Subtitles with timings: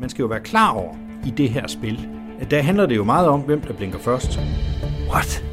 [0.00, 0.94] man skal jo være klar over
[1.26, 2.08] i det her spil,
[2.40, 4.40] at der handler det jo meget om, hvem der blinker først.
[5.10, 5.44] What?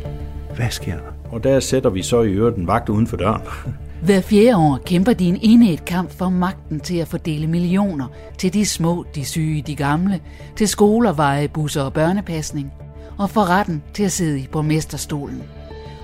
[0.56, 1.32] Hvad sker der?
[1.32, 3.42] Og der sætter vi så i øvrigt en vagt uden for døren.
[4.06, 8.08] Hver fjerde år kæmper de en enet kamp for magten til at fordele millioner
[8.38, 10.20] til de små, de syge, de gamle,
[10.56, 12.74] til skoler, veje, busser og børnepasning,
[13.18, 15.44] og for retten til at sidde i borgmesterstolen.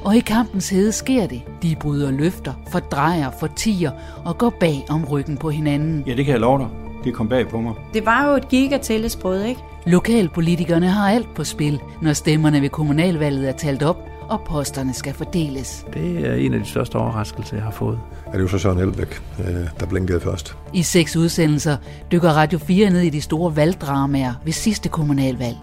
[0.04, 1.42] Og i kampens hede sker det.
[1.64, 3.92] De bryder løfter, fordrejer, fortiger
[4.26, 6.04] og går bag om ryggen på hinanden.
[6.08, 6.85] Ja, det kan jeg love dig.
[7.06, 7.74] Det kom bag på mig.
[7.94, 9.62] Det var jo et gigatællesbrød, ikke?
[9.86, 13.98] Lokalpolitikerne har alt på spil, når stemmerne ved kommunalvalget er talt op,
[14.30, 15.86] og posterne skal fordeles.
[15.94, 18.00] Det er en af de største overraskelser, jeg har fået.
[18.26, 19.46] Er det jo så Søren Helbæk, øh,
[19.80, 20.58] der blinkede først.
[20.74, 21.78] I seks udsendelser
[22.12, 25.58] dykker Radio 4 ned i de store valgdramaer ved sidste kommunalvalg.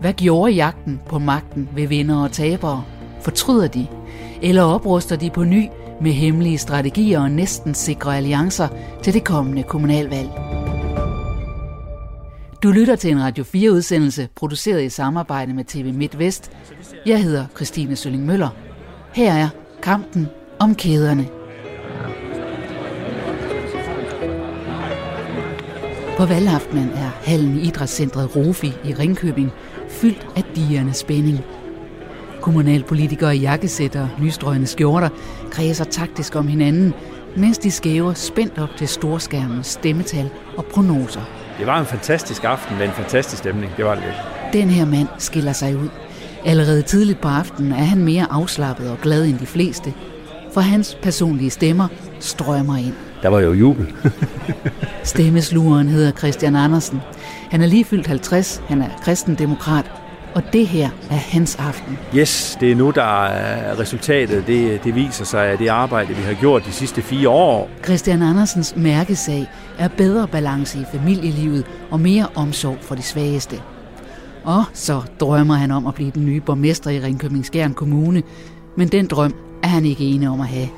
[0.00, 2.84] Hvad gjorde jagten på magten ved vinder og tabere?
[3.20, 3.86] Fortryder de?
[4.42, 5.68] Eller opruster de på ny
[6.00, 8.68] med hemmelige strategier og næsten sikre alliancer
[9.02, 10.59] til det kommende kommunalvalg?
[12.62, 16.50] Du lytter til en Radio 4-udsendelse, produceret i samarbejde med TV MidtVest.
[17.06, 18.48] Jeg hedder Christine Sølling Møller.
[19.14, 19.48] Her er
[19.82, 21.28] kampen om kæderne.
[26.16, 29.50] På valgaftenen er hallen i idrætscentret Rofi i Ringkøbing
[29.88, 31.38] fyldt af digerne spænding.
[32.40, 35.08] Kommunalpolitikere i jakkesætter og nystrøgende skjorter
[35.50, 36.94] kredser taktisk om hinanden,
[37.36, 41.39] mens de skæver spændt op til storskærmens stemmetal og prognoser.
[41.58, 43.72] Det var en fantastisk aften med en fantastisk stemning.
[43.76, 44.02] Det var det.
[44.52, 45.88] Den her mand skiller sig ud.
[46.44, 49.94] Allerede tidligt på aftenen er han mere afslappet og glad end de fleste,
[50.54, 51.88] for hans personlige stemmer
[52.20, 52.94] strømmer ind.
[53.22, 53.94] Der var jo jubel.
[55.04, 57.00] Stemmeslugeren hedder Christian Andersen.
[57.50, 59.92] Han er lige fyldt 50, han er kristendemokrat,
[60.34, 61.98] og det her er hans aften.
[62.16, 64.46] Yes, det er nu, der er resultatet.
[64.46, 67.70] Det, det viser sig af det arbejde, vi har gjort de sidste fire år.
[67.84, 69.46] Christian Andersens mærkesag
[69.78, 73.56] er bedre balance i familielivet og mere omsorg for de svageste.
[74.44, 78.22] Og så drømmer han om at blive den nye borgmester i Ringkøbing Skjern Kommune,
[78.76, 80.68] men den drøm er han ikke enig om at have.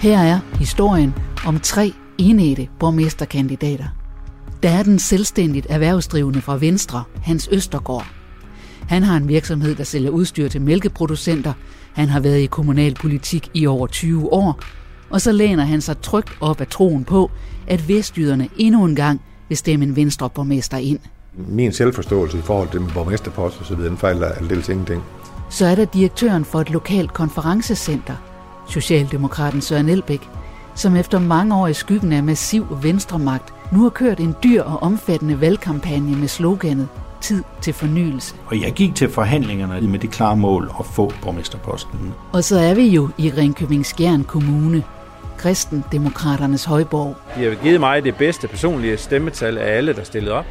[0.00, 1.14] Her er historien
[1.46, 4.03] om tre enætte borgmesterkandidater.
[4.64, 8.06] Der er den selvstændigt erhvervsdrivende fra Venstre, Hans Østergaard.
[8.88, 11.52] Han har en virksomhed, der sælger udstyr til mælkeproducenter.
[11.92, 14.60] Han har været i kommunalpolitik i over 20 år.
[15.10, 17.30] Og så læner han sig trygt op af troen på,
[17.66, 20.98] at vestjyderne endnu en gang vil stemme en venstreborgmester ind.
[21.48, 25.02] Min selvforståelse i forhold til borgmesterpost og så videre, den fejler aldeles ingenting.
[25.50, 28.14] Så er der direktøren for et lokalt konferencecenter,
[28.68, 30.28] Socialdemokraten Søren Elbæk,
[30.74, 34.82] som efter mange år i skyggen af massiv venstremagt, nu har kørt en dyr og
[34.82, 36.88] omfattende valgkampagne med sloganet
[37.20, 38.34] Tid til fornyelse.
[38.46, 42.14] Og jeg gik til forhandlingerne med det klare mål at få borgmesterposten.
[42.32, 44.82] Og så er vi jo i Ringkøbing Skjern Kommune,
[45.38, 47.16] kristendemokraternes højborg.
[47.36, 50.44] De har givet mig det bedste personlige stemmetal af alle, der stillede op.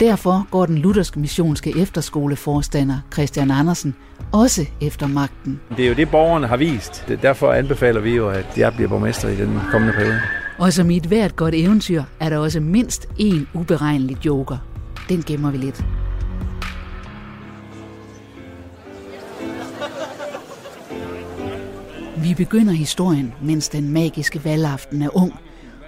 [0.00, 3.94] Derfor går den lutherske missionske efterskoleforstander Christian Andersen
[4.32, 5.60] også efter magten.
[5.76, 7.06] Det er jo det, borgerne har vist.
[7.22, 10.20] Derfor anbefaler vi jo, at jeg bliver borgmester i den kommende periode.
[10.58, 14.56] Og som i et hvert godt eventyr, er der også mindst én uberegnelig joker.
[15.08, 15.84] Den gemmer vi lidt.
[22.22, 25.32] Vi begynder historien, mens den magiske valgaften er ung,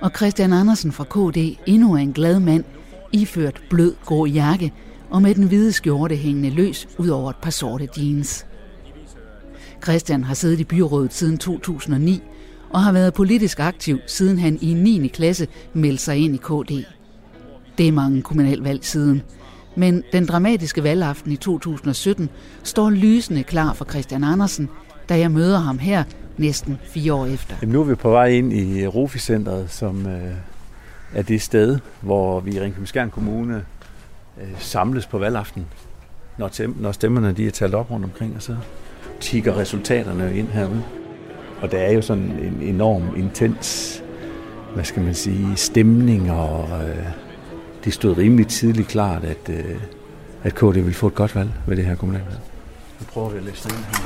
[0.01, 2.65] og Christian Andersen fra KD endnu er en glad mand,
[3.13, 4.73] iført blød grå jakke
[5.11, 8.47] og med den hvide skjorte hængende løs ud over et par sorte jeans.
[9.83, 12.23] Christian har siddet i byrådet siden 2009
[12.71, 15.09] og har været politisk aktiv, siden han i 9.
[15.09, 16.85] klasse meldte sig ind i KD.
[17.79, 19.23] Det er mange kommunalvalg siden,
[19.77, 22.29] men den dramatiske valgaften i 2017
[22.63, 24.69] står lysende klar for Christian Andersen,
[25.09, 26.05] da jeg møder ham her
[26.39, 27.57] næsten fire år efter.
[27.63, 30.33] Jamen, nu er vi på vej ind i øh, Rofi-centret, som øh,
[31.15, 33.65] er det sted, hvor vi i Ringkøbing Kommune
[34.41, 35.67] øh, samles på valgaften,
[36.39, 38.57] når, tem- når stemmerne de er talt op rundt omkring, og så
[39.21, 40.83] tigger resultaterne ind herude.
[41.63, 44.03] Og der er jo sådan en enorm intens,
[44.75, 47.05] hvad skal man sige, stemning, og øh,
[47.85, 49.75] det stod rimelig tidligt klart, at, øh,
[50.43, 52.39] at KD ville få et godt valg ved det her kommunalvalg.
[53.01, 54.01] Nu prøver vi at læse det ind her.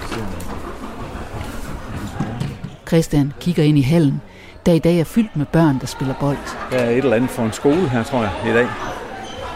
[2.86, 4.20] Christian kigger ind i hallen,
[4.66, 6.36] der i dag er fyldt med børn, der spiller bold.
[6.70, 8.66] Der er et eller andet for en skole her, tror jeg, i dag.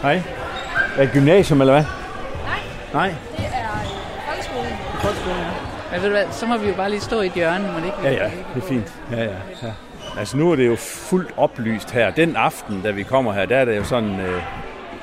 [0.01, 0.21] Hej.
[0.97, 1.85] Er det gymnasium, eller hvad?
[2.43, 2.59] Nej.
[2.93, 3.15] Nej?
[3.37, 3.58] Det er.
[5.91, 7.79] Men ved du hvad, så må vi jo bare lige stå i et hjørne, må
[7.79, 7.97] det ikke?
[8.03, 8.93] Ja, ja, det er fint.
[9.11, 9.71] Ja, ja, ja.
[10.17, 12.11] Altså nu er det jo fuldt oplyst her.
[12.11, 14.41] Den aften, da vi kommer her, der er det jo sådan øh,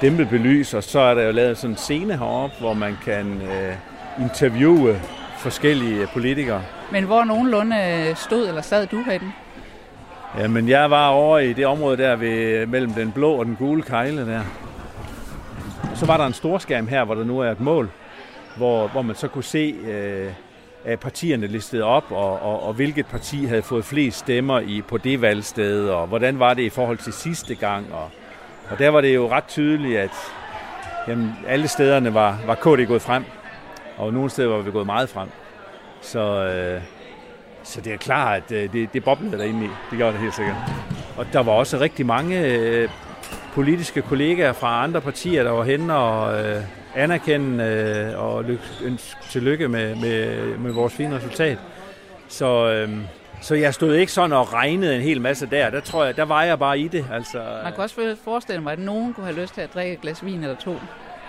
[0.01, 3.43] dæmpet belys, og så er der jo lavet sådan en scene heroppe, hvor man kan
[3.43, 3.75] øh,
[4.21, 5.01] interviewe
[5.39, 6.63] forskellige politikere.
[6.93, 9.33] Men hvor nogenlunde stod eller sad du herinde?
[10.39, 13.57] Ja, men jeg var over i det område der ved, mellem den blå og den
[13.57, 14.41] gule kejle der.
[15.95, 17.91] Så var der en storskærm her, hvor der nu er et mål,
[18.57, 20.33] hvor, hvor man så kunne se øh,
[21.01, 25.21] partierne listet op, og, og, og hvilket parti havde fået flest stemmer i, på det
[25.21, 27.93] valgsted, og hvordan var det i forhold til sidste gang.
[27.93, 28.11] Og,
[28.71, 30.11] og der var det jo ret tydeligt, at
[31.09, 33.25] jamen, alle stederne var, var KD gået frem,
[33.97, 35.29] og nogle steder var vi gået meget frem.
[36.01, 36.81] Så, øh,
[37.63, 39.69] så det er klart, at øh, det, det boblede derinde i.
[39.91, 40.57] Det gjorde det helt sikkert.
[41.17, 42.89] Og der var også rigtig mange øh,
[43.55, 46.63] politiske kollegaer fra andre partier, der var henne og øh,
[46.97, 48.45] anerkende øh, og
[48.85, 51.59] ønske tillykke med, med, med vores fine resultat.
[52.29, 52.91] Så, øh,
[53.41, 55.71] så jeg stod ikke sådan og regnede en hel masse der.
[55.71, 57.07] Der tror jeg, der var jeg bare i det.
[57.13, 60.01] Altså, Man kan også forestille mig, at nogen kunne have lyst til at drikke et
[60.01, 60.77] glas vin eller to.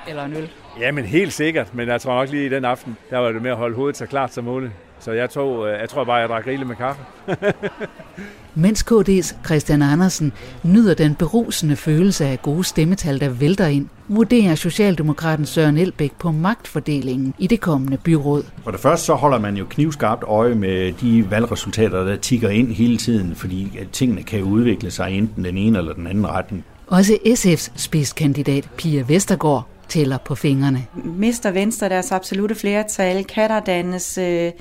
[0.08, 0.50] Eller en øl.
[0.80, 1.74] Ja, men helt sikkert.
[1.74, 3.98] Men jeg tror nok lige i den aften, der var det med at holde hovedet
[3.98, 4.72] så klart som muligt.
[5.00, 7.02] Så jeg, tog, øh, jeg tror bare, jeg drak rigeligt med kaffe.
[8.60, 10.34] Mens KD's Christian Andersen
[10.64, 16.32] nyder den berusende følelse af gode stemmetal, der vælter ind, vurderer Socialdemokraten Søren Elbæk på
[16.32, 18.44] magtfordelingen i det kommende byråd.
[18.64, 22.72] For det første så holder man jo knivskarpt øje med de valgresultater, der tigger ind
[22.72, 26.66] hele tiden, fordi tingene kan udvikle sig enten den ene eller den anden retning.
[26.88, 30.86] Også SF's spidskandidat Pia Vestergaard tæller på fingrene.
[31.04, 33.24] Mister Venstre deres absolute flertal?
[33.24, 34.52] Kan der dannes, øh,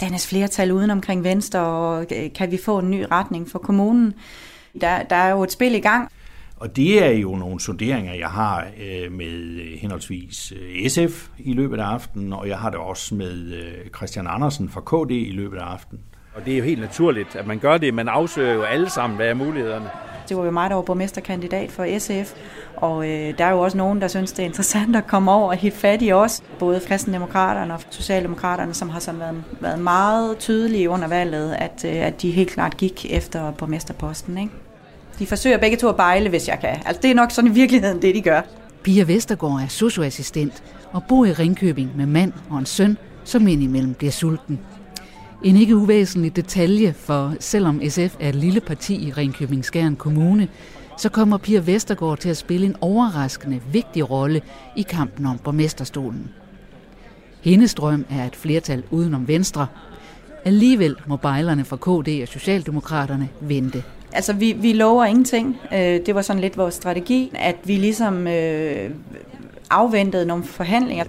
[0.00, 1.60] dannes flertal uden omkring Venstre?
[1.60, 4.14] Og øh, kan vi få en ny retning for kommunen?
[4.80, 6.08] Der, der er jo et spil i gang.
[6.56, 10.52] Og det er jo nogle sonderinger, jeg har øh, med øh, henholdsvis
[10.88, 13.54] SF i løbet af aftenen, og jeg har det også med
[13.96, 16.02] Christian Andersen fra KD i løbet af aftenen.
[16.34, 17.94] Og det er jo helt naturligt, at man gør det.
[17.94, 19.90] Man afsøger jo alle sammen, hvad er mulighederne.
[20.28, 22.32] Det var jo mig, der var borgmesterkandidat for SF,
[22.76, 25.48] og øh, der er jo også nogen, der synes, det er interessant at komme over
[25.48, 26.42] og hitte fat i os.
[26.58, 32.06] Både kristendemokraterne og socialdemokraterne, som har sådan været, været meget tydelige under valget, at, øh,
[32.06, 34.38] at de helt klart gik efter borgmesterposten.
[34.38, 34.52] Ikke?
[35.18, 36.76] De forsøger begge to at bejle, hvis jeg kan.
[36.86, 38.40] Altså, det er nok sådan i virkeligheden det, de gør.
[38.82, 43.94] Pia Vestergaard er socioassistent og bor i Ringkøbing med mand og en søn, som indimellem
[43.94, 44.60] bliver sulten.
[45.42, 50.48] En ikke uvæsentlig detalje, for selvom SF er et lille parti i Ringkøbing Skjern Kommune,
[50.96, 54.42] så kommer Pia Vestergaard til at spille en overraskende vigtig rolle
[54.76, 56.30] i kampen om borgmesterstolen.
[57.42, 59.66] Hendes drøm er et flertal udenom Venstre.
[60.44, 63.82] Alligevel må bejlerne fra KD og Socialdemokraterne vente.
[64.12, 65.56] Altså, vi, vi lover ingenting.
[65.72, 68.90] Øh, det var sådan lidt vores strategi, at vi ligesom øh,
[69.70, 71.04] afventede nogle forhandlinger.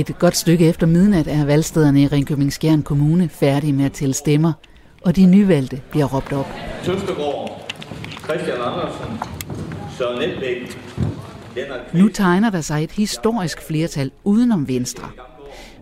[0.00, 4.14] Et godt stykke efter midnat er valgstederne i Ringkøbing Skjern Kommune færdige med at tælle
[4.14, 4.52] stemmer,
[5.02, 6.46] og de nyvalgte bliver råbt op.
[6.82, 7.72] Søstergaard,
[8.24, 9.18] Christian Andersen,
[9.98, 10.78] Søren Elbæk,
[11.92, 15.08] nu tegner der sig et historisk flertal udenom Venstre.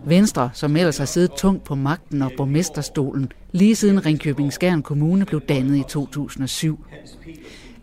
[0.05, 5.25] Venstre, som ellers har siddet tungt på magten og borgmesterstolen, lige siden Ringkøbing Skjern Kommune
[5.25, 6.85] blev dannet i 2007.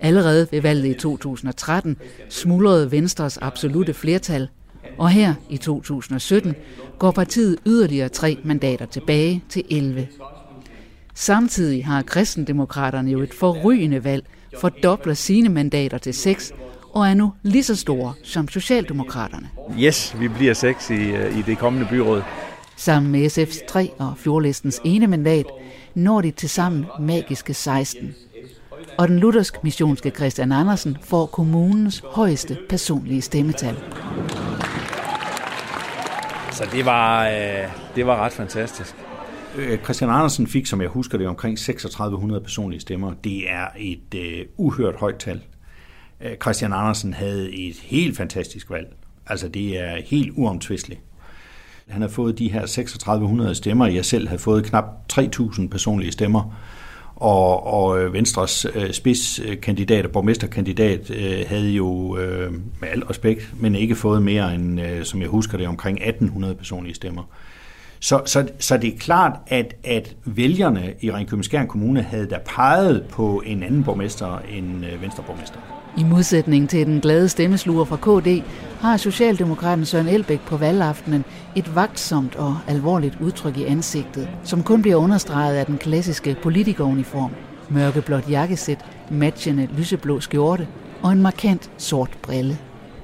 [0.01, 1.97] Allerede ved valget i 2013
[2.29, 4.49] smuldrede Venstres absolute flertal
[4.99, 6.55] og her i 2017
[6.99, 10.09] går partiet yderligere tre mandater tilbage til 11.
[11.15, 14.25] Samtidig har kristendemokraterne jo et forrygende valg,
[14.61, 16.53] fordobler sine mandater til 6
[16.93, 19.49] og er nu lige så store som Socialdemokraterne.
[19.79, 22.23] Yes, vi bliver seks i, øh, i det kommende byråd.
[22.77, 25.47] Sammen med SF's 3 og fjordlistens ene mandat
[25.95, 28.15] når de til sammen magiske 16.
[28.99, 33.77] Og den luthersk missionske Christian Andersen får kommunens højeste personlige stemmetal.
[36.61, 38.95] Så det var, øh, det var ret fantastisk.
[39.57, 43.15] Øh, Christian Andersen fik, som jeg husker det, omkring 3600 personlige stemmer.
[43.25, 45.41] Det er et øh, uhørt højt tal.
[46.21, 48.87] Øh, Christian Andersen havde et helt fantastisk valg.
[49.27, 51.01] Altså det er helt uomtvisteligt.
[51.89, 53.87] Han har fået de her 3600 stemmer.
[53.87, 56.57] Jeg selv havde fået knap 3000 personlige stemmer
[57.21, 63.55] og, og øh, Venstres øh, spidskandidat og borgmesterkandidat øh, havde jo øh, med al respekt,
[63.61, 67.23] men ikke fået mere end, øh, som jeg husker det, omkring 1800 personlige stemmer.
[68.01, 73.05] Så, så, så det er klart, at, at vælgerne i Ringkøbing Kommune havde da peget
[73.11, 75.59] på en anden borgmester end øh, Venstreborgmester.
[75.99, 78.43] I modsætning til den glade stemmesluger fra KD,
[78.81, 81.25] har Socialdemokraten Søren Elbæk på valgaftenen
[81.57, 87.31] et vagtsomt og alvorligt udtryk i ansigtet, som kun bliver understreget af den klassiske politikeruniform.
[87.69, 90.69] Mørkeblåt jakkesæt, matchende lyseblå skjorte
[91.03, 92.59] og en markant sort brille.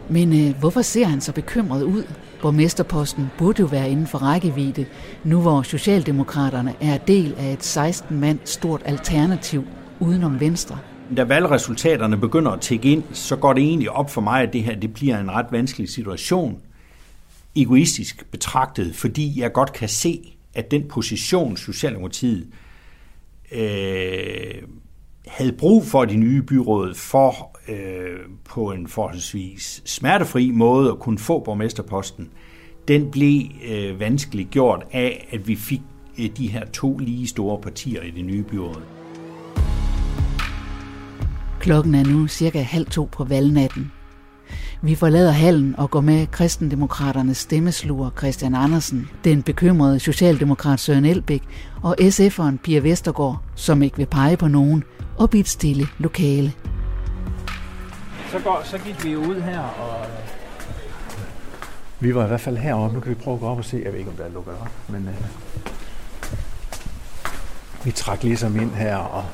[0.09, 2.05] Men øh, hvorfor ser han så bekymret ud?
[2.43, 4.87] Borgmesterposten burde jo være inden for rækkevidde,
[5.25, 9.65] nu hvor Socialdemokraterne er del af et 16 mand stort alternativ
[10.01, 10.79] udenom Venstre.
[11.17, 14.63] Da valgresultaterne begynder at tække ind, så går det egentlig op for mig, at det
[14.63, 16.63] her det bliver en ret vanskelig situation,
[17.57, 22.47] egoistisk betragtet, fordi jeg godt kan se, at den position, Socialdemokratiet
[23.53, 24.63] øh,
[25.27, 31.19] havde brug for de nye byråd for øh, på en forholdsvis smertefri måde at kunne
[31.19, 32.31] få borgmesterposten,
[32.89, 35.81] den blev øh, vanskeligt gjort af, at vi fik
[36.19, 38.96] øh, de her to lige store partier i det nye byråd.
[41.61, 43.93] Klokken er nu cirka halv to på valgnatten.
[44.83, 51.43] Vi forlader hallen og går med kristendemokraternes stemmesluger Christian Andersen, den bekymrede socialdemokrat Søren Elbæk
[51.83, 54.85] og SF'eren Pia Vestergaard, som ikke vil pege på nogen,
[55.19, 56.53] op i et stille lokale.
[58.31, 60.07] Så, går, så gik vi ud her, og
[62.01, 62.95] vi var i hvert fald heroppe.
[62.95, 63.81] Nu kan vi prøve at gå op og se.
[63.85, 65.15] Jeg ved ikke, om der er lukket op, men øh,
[67.85, 69.25] vi trak ligesom ind her, og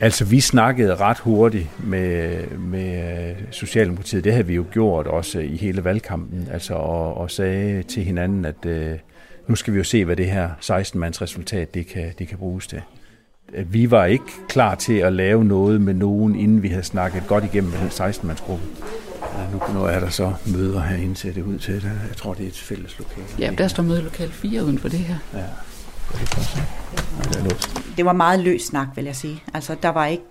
[0.00, 4.24] Altså, vi snakkede ret hurtigt med, med Socialdemokratiet.
[4.24, 6.48] Det havde vi jo gjort også i hele valgkampen.
[6.52, 8.98] Altså, og, og sagde til hinanden, at øh,
[9.48, 12.66] nu skal vi jo se, hvad det her 16-mands resultat det kan, det kan bruges
[12.66, 12.82] til.
[13.66, 17.44] Vi var ikke klar til at lave noget med nogen, inden vi havde snakket godt
[17.44, 18.64] igennem med den 16-mandsgruppe.
[19.38, 21.82] Ja, nu, nu er der så møder herinde, ser det ud til det.
[22.08, 23.24] Jeg tror, det er et fælles lokal.
[23.38, 25.16] Ja, der står mødelokal 4 uden for det her.
[25.34, 25.44] Ja.
[27.96, 29.42] Det var meget løs snak, vil jeg sige.
[29.54, 30.24] Altså, der var ikke...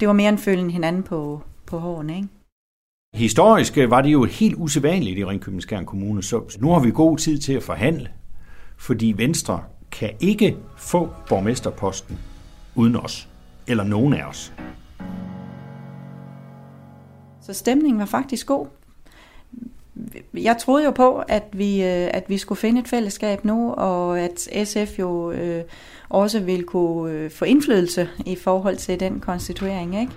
[0.00, 2.28] Det var mere en følgen hinanden på, på hårene, ikke?
[3.14, 7.18] Historisk var det jo helt usædvanligt i Ringkøbing Skjern Kommune, så nu har vi god
[7.18, 8.08] tid til at forhandle,
[8.76, 12.18] fordi Venstre kan ikke få borgmesterposten
[12.74, 13.28] uden os,
[13.66, 14.52] eller nogen af os.
[17.40, 18.66] Så stemningen var faktisk god.
[20.34, 24.20] Jeg troede jo på, at vi, øh, at vi skulle finde et fællesskab nu, og
[24.20, 25.62] at SF jo øh,
[26.08, 30.12] også ville kunne øh, få indflydelse i forhold til den konstituering, ikke?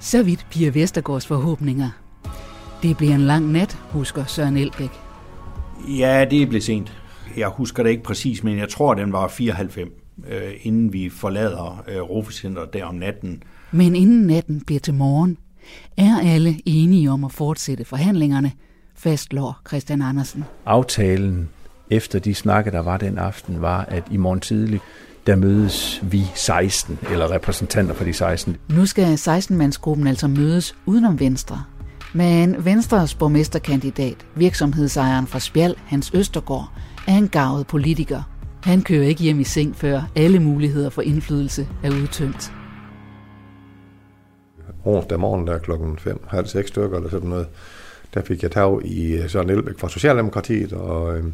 [0.00, 1.90] Så vidt Pia Vestergaards forhåbninger.
[2.82, 4.90] Det bliver en lang nat, husker Søren Elbæk.
[5.88, 6.92] Ja, det er blevet sent.
[7.36, 9.90] Jeg husker det ikke præcis, men jeg tror, den var 94,
[10.28, 13.42] øh, inden vi forlader øh, Rofecenteret der om natten.
[13.70, 15.38] Men inden natten bliver til morgen,
[15.96, 18.52] er alle enige om at fortsætte forhandlingerne,
[18.94, 20.44] fastslår Christian Andersen.
[20.66, 21.48] Aftalen
[21.90, 24.80] efter de snakke, der var den aften, var, at i morgen tidlig,
[25.26, 28.56] der mødes vi 16, eller repræsentanter for de 16.
[28.68, 31.62] Nu skal 16-mandsgruppen altså mødes udenom Venstre.
[32.12, 36.72] Men Venstres borgmesterkandidat, virksomhedsejeren fra Spjald, Hans Østergaard,
[37.08, 38.22] er en gavet politiker.
[38.62, 42.52] Han kører ikke hjem i seng, før alle muligheder for indflydelse er udtømt.
[44.84, 47.46] Onsdag morgen, der klokken 5, halv seks stykker eller sådan noget,
[48.14, 51.24] der fik jeg tag i øh, Søren Elbæk fra Socialdemokratiet, og, øh,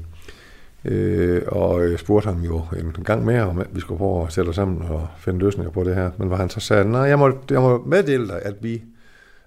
[0.85, 4.49] øh og øh, spurgte ham jo en gang mere, om vi skulle prøve at sætte
[4.49, 6.11] os sammen og finde løsninger på det her.
[6.19, 8.83] Men hvor han så sagde, nej, jeg må, jeg må meddele dig, at vi,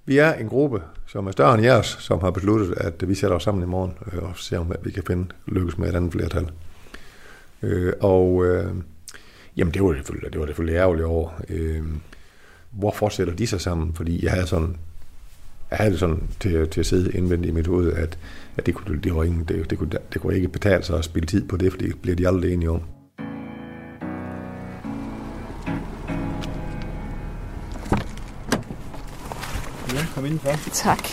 [0.05, 3.36] vi er en gruppe, som er større end jeres, som har besluttet, at vi sætter
[3.36, 6.12] os sammen i morgen øh, og ser, om vi kan finde lykkes med et andet
[6.12, 6.50] flertal.
[7.62, 8.72] Øh, og øh,
[9.57, 11.29] jamen, det var det selvfølgelig, det var det selvfølgelig ærgerligt over.
[11.50, 11.83] Øh,
[12.74, 13.94] hvorfor sætter de sig sammen?
[13.94, 14.75] Fordi jeg havde sådan
[15.74, 18.18] jeg havde det sådan til, til at sidde indvendigt i mit hoved, at,
[18.58, 21.06] at det, kunne, det, var ingen, det, det, kunne, det kunne ikke betale sig at
[21.06, 22.82] spille tid på det, for det bliver de aldrig enige om.
[29.94, 30.50] Ja, kom indenfor.
[30.74, 31.08] Tak.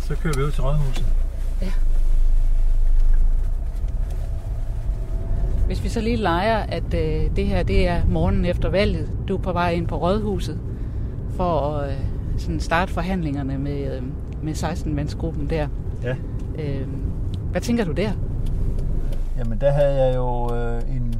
[0.00, 1.06] Så kører vi ud til Rådhuset.
[1.62, 1.72] Ja.
[5.66, 9.36] Hvis vi så lige leger, at øh, det her det er morgenen efter valget, du
[9.36, 10.58] er på vej ind på Rådhuset
[11.36, 11.96] for at øh,
[12.38, 14.02] sådan starte forhandlingerne med, øh,
[14.42, 15.68] med 16-mandsgruppen der.
[16.02, 16.14] Ja.
[16.58, 16.86] Øh,
[17.50, 18.10] hvad tænker du der?
[19.38, 21.14] Jamen, der havde jeg jo øh, en,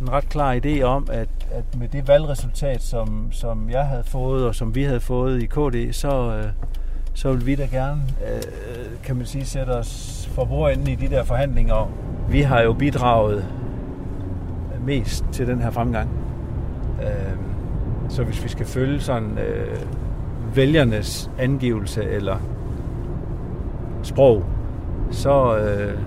[0.00, 4.46] en ret klar idé om, at, at med det valgresultat, som, som jeg havde fået,
[4.46, 6.46] og som vi havde fået i KD, så, øh,
[7.16, 11.08] så vil vi da gerne, øh, kan man sige, sætte os for bordenden i de
[11.08, 11.90] der forhandlinger.
[12.28, 13.44] Vi har jo bidraget
[14.84, 16.10] mest til den her fremgang.
[17.02, 17.36] Øh,
[18.08, 19.76] så hvis vi skal følge sådan øh,
[20.56, 22.36] vælgernes angivelse eller
[24.02, 24.44] sprog,
[25.10, 25.98] så, øh,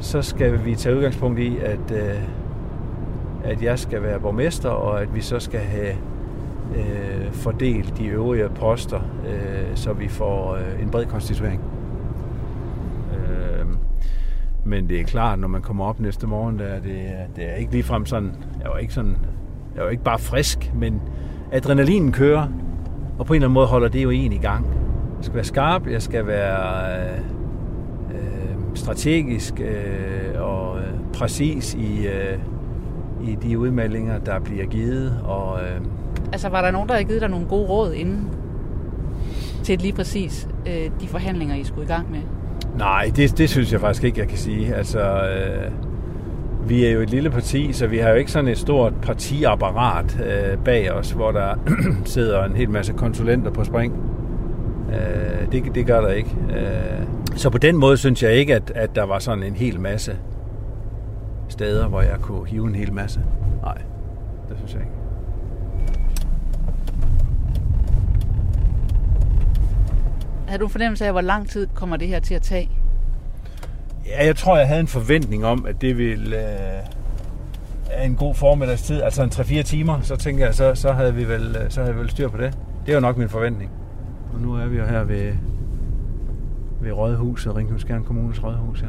[0.00, 2.22] så skal vi tage udgangspunkt i, at, øh,
[3.44, 5.94] at jeg skal være borgmester, og at vi så skal have
[6.76, 11.60] øh, fordelt de øvrige poster, øh, så vi får øh, en bred konstituering.
[13.12, 13.66] Øh,
[14.64, 17.54] men det er klart, når man kommer op næste morgen, der er det, det er
[17.54, 19.16] ikke ligefrem sådan, jeg var ikke sådan,
[19.76, 21.02] jeg var ikke bare frisk, men
[21.52, 22.48] adrenalinen kører,
[23.18, 24.66] og på en eller anden måde holder det jo en i gang.
[25.16, 27.18] Jeg skal være skarp, jeg skal være øh,
[28.10, 32.38] øh, strategisk øh, og øh, præcis i, øh,
[33.22, 35.80] i de udmeldinger, der bliver givet, og øh,
[36.32, 38.28] Altså, var der nogen, der havde givet dig nogle gode råd inden
[39.62, 42.20] til lige præcis øh, de forhandlinger, I skulle i gang med?
[42.78, 44.74] Nej, det, det synes jeg faktisk ikke, jeg kan sige.
[44.74, 45.72] Altså, øh,
[46.68, 50.20] vi er jo et lille parti, så vi har jo ikke sådan et stort partiapparat
[50.20, 51.54] øh, bag os, hvor der
[52.04, 53.94] sidder en hel masse konsulenter på spring.
[54.88, 56.36] Øh, det, det gør der ikke.
[56.50, 57.06] Øh,
[57.36, 60.16] så på den måde synes jeg ikke, at, at der var sådan en hel masse
[61.48, 63.20] steder, hvor jeg kunne hive en hel masse.
[63.62, 63.78] Nej,
[64.48, 64.99] det synes jeg ikke.
[70.50, 72.70] Har du fornemmelse af, hvor lang tid kommer det her til at tage?
[74.06, 79.02] Ja, jeg tror, jeg havde en forventning om, at det ville øh, en god formiddagstid,
[79.02, 81.94] altså en 3-4 timer, så tænker jeg, så, så, havde vi vel, øh, så havde
[81.94, 82.58] vi vel styr på det.
[82.86, 83.70] Det er jo nok min forventning.
[84.34, 85.32] Og nu er vi jo her ved,
[86.80, 88.88] ved Rådhuset, Ringkøbing Kommunes Rådhus, ja.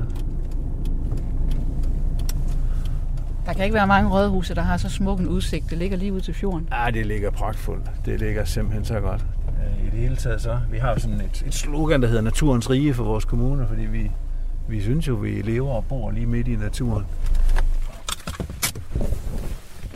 [3.45, 5.69] Der kan ikke være mange rådhuse, der har så smuk en udsigt.
[5.69, 6.67] Det ligger lige ud til fjorden.
[6.71, 7.91] Ja, det ligger pragtfuldt.
[8.05, 9.25] Det ligger simpelthen så godt.
[9.79, 10.59] Øh, I det hele taget så.
[10.71, 14.11] Vi har sådan et, et slogan, der hedder Naturens Rige for vores kommune, fordi vi,
[14.69, 17.05] vi synes jo, vi lever og bor lige midt i naturen.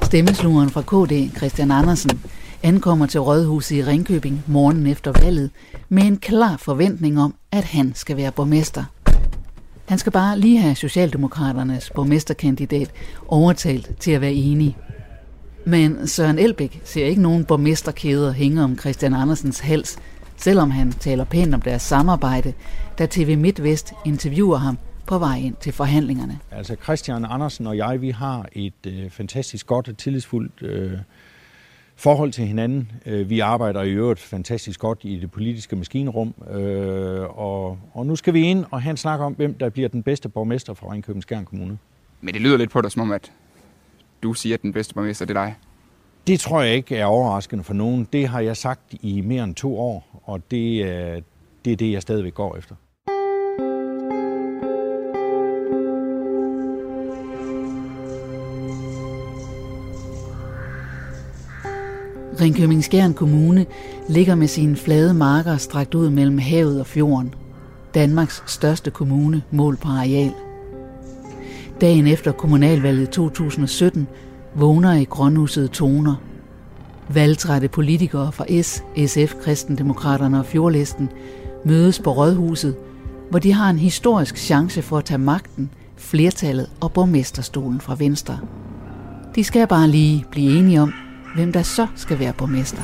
[0.02, 2.22] Stemmeslugeren fra KD, Christian Andersen,
[2.64, 5.52] ankommer til Rådhuset i Ringkøbing morgen efter valget
[5.90, 8.84] med en klar forventning om, at han skal være borgmester.
[9.86, 12.92] Han skal bare lige have Socialdemokraternes borgmesterkandidat
[13.28, 14.78] overtalt til at være enig.
[15.68, 19.98] Men Søren Elbæk ser ikke nogen borgmesterkæder hænge om Christian Andersens hals,
[20.38, 22.54] selvom han taler pænt om deres samarbejde,
[23.00, 26.40] da TV MidtVest interviewer ham på vej ind til forhandlingerne.
[26.52, 30.92] Altså Christian Andersen og jeg, vi har et øh, fantastisk godt og tillidsfuldt øh,
[31.96, 32.92] forhold til hinanden.
[33.06, 38.16] Øh, vi arbejder i øvrigt fantastisk godt i det politiske maskinrum, øh, og, og nu
[38.16, 40.94] skal vi ind og have en snak om, hvem der bliver den bedste borgmester for
[40.94, 41.78] Ringkøbing Skjern Kommune.
[42.22, 43.32] Men det lyder lidt på dig, som om at
[44.26, 45.56] du siger, at den bedste borgmester det er dig.
[46.28, 48.08] Det tror jeg ikke er overraskende for nogen.
[48.14, 50.86] Det har jeg sagt i mere end to år, og det,
[51.66, 52.76] det er det, jeg stadigvæk går efter.
[62.42, 63.66] Ringkøbing Skjern Kommune
[64.10, 67.34] ligger med sine flade marker strakt ud mellem havet og fjorden.
[67.94, 70.45] Danmarks største kommune mål på areal.
[71.82, 74.08] Dagen efter kommunalvalget 2017
[74.56, 76.16] vågner i grønhusede toner.
[77.10, 81.10] Valgtrætte politikere fra S, SF, Kristendemokraterne og Fjordlisten
[81.66, 82.76] mødes på Rådhuset,
[83.30, 88.40] hvor de har en historisk chance for at tage magten, flertallet og borgmesterstolen fra Venstre.
[89.36, 90.94] De skal bare lige blive enige om,
[91.36, 92.84] hvem der så skal være borgmester.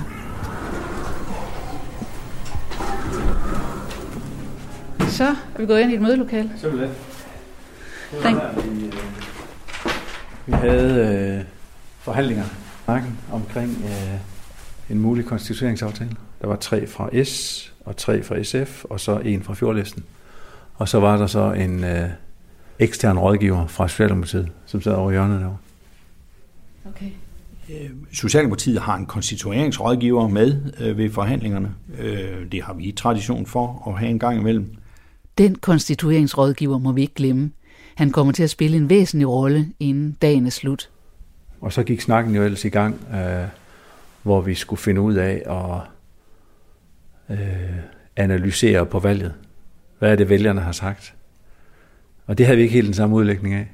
[5.10, 6.52] Så er vi gået ind i et mødelokale.
[6.58, 6.90] Så er det.
[8.20, 8.66] Thank.
[8.66, 8.94] Vi, øh,
[10.46, 11.46] vi havde øh,
[12.00, 12.46] forhandlinger
[13.32, 14.20] omkring øh,
[14.90, 16.12] en mulig konstitueringsaftale.
[16.42, 20.04] Der var tre fra S, og tre fra SF, og så en fra Fjordlisten.
[20.76, 22.10] Og så var der så en øh,
[22.80, 25.58] ekstern rådgiver fra Socialdemokratiet, som sad over hjørnet derovre.
[26.86, 27.12] Okay.
[28.14, 31.76] Socialdemokratiet har en konstitueringsrådgiver med øh, ved forhandlingerne.
[32.00, 34.76] Øh, det har vi tradition for at have en gang imellem.
[35.38, 37.52] Den konstitueringsrådgiver må vi ikke glemme.
[38.02, 40.90] Han kommer til at spille en væsentlig rolle, inden dagen er slut.
[41.60, 43.48] Og så gik snakken jo ellers i gang, øh,
[44.24, 45.82] hvor vi skulle finde ud af at
[47.38, 47.76] øh,
[48.16, 49.34] analysere på valget.
[50.00, 51.14] Hvad er det, vælgerne har sagt?
[52.28, 53.68] Og det havde vi ikke helt den samme udlægning af.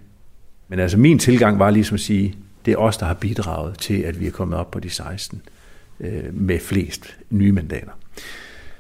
[0.68, 2.36] Men altså min tilgang var ligesom at sige,
[2.66, 5.42] det er os, der har bidraget til, at vi er kommet op på de 16
[6.00, 7.92] øh, med flest nye mandater.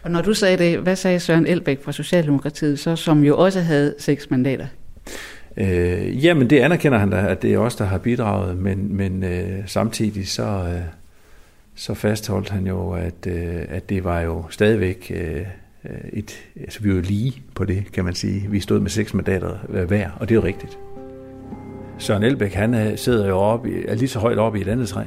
[0.04, 3.62] Og når du sagde det, hvad sagde Søren Elbæk fra Socialdemokratiet, så, som jo også
[3.62, 4.68] havde seks mandater?
[5.58, 9.24] Øh, jamen, det anerkender han da, at det er os, der har bidraget, men, men
[9.24, 10.82] øh, samtidig så, øh,
[11.76, 15.42] så fastholdt han jo, at, øh, at det var jo stadigvæk øh,
[15.86, 18.52] øh et, altså vi var jo lige på det, kan man sige.
[18.52, 20.78] Vi stod med seks mandater hver, og det er jo rigtigt.
[21.98, 24.88] Søren Elbæk, han øh, sidder jo oppe, er lige så højt oppe i et andet
[24.88, 25.04] træ.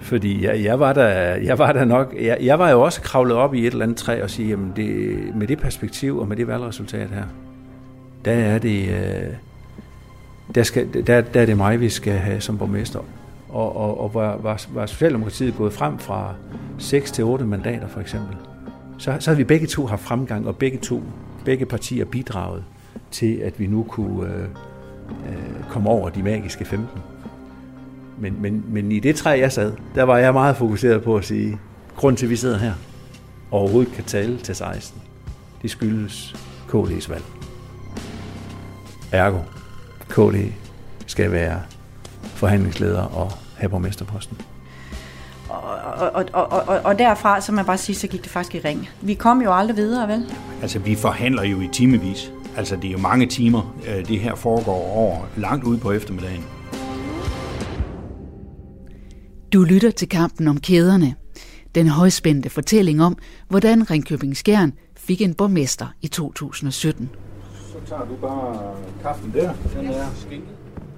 [0.00, 3.36] Fordi jeg, jeg, var der, jeg var der nok, jeg, jeg var jo også kravlet
[3.36, 6.36] op i et eller andet træ og sige, jamen det, med det perspektiv og med
[6.36, 7.24] det valgresultat her,
[8.24, 9.34] der er det, øh,
[10.54, 13.00] der, skal, der, der er det mig, vi skal have som borgmester.
[13.48, 16.34] Og, og, og var, var, var Socialdemokratiet gået frem fra
[16.78, 18.36] 6 til 8 mandater for eksempel,
[18.98, 21.02] så, så havde vi begge to haft fremgang, og begge to,
[21.44, 22.64] begge partier bidraget
[23.10, 24.42] til, at vi nu kunne øh,
[25.28, 27.00] øh, komme over de magiske 15.
[28.18, 31.24] Men, men, men i det træ, jeg sad, der var jeg meget fokuseret på at
[31.24, 31.58] sige,
[31.96, 32.72] grund til, at vi sidder her,
[33.50, 35.02] og overhovedet kan tale til 16,
[35.62, 36.34] det skyldes
[36.68, 37.24] KD's valg.
[39.12, 39.38] Ergo,
[40.08, 40.52] KD
[41.06, 41.62] skal være
[42.24, 44.38] forhandlingsleder og have borgmesterposten.
[45.48, 45.62] Og,
[46.12, 48.68] og, og, og, og, og derfra, så man bare sige, så gik det faktisk i
[48.68, 48.88] ring.
[49.00, 50.32] Vi kom jo aldrig videre, vel?
[50.62, 52.32] Altså, vi forhandler jo i timevis.
[52.56, 56.44] Altså, det er jo mange timer, øh, det her foregår over langt ude på eftermiddagen.
[59.52, 61.14] Du lytter til kampen om kæderne.
[61.74, 67.10] Den højspændte fortælling om, hvordan Ringkøbing Skjern fik en borgmester i 2017.
[67.86, 69.52] Så tager du bare kaffen der.
[69.76, 70.48] Den er skinket.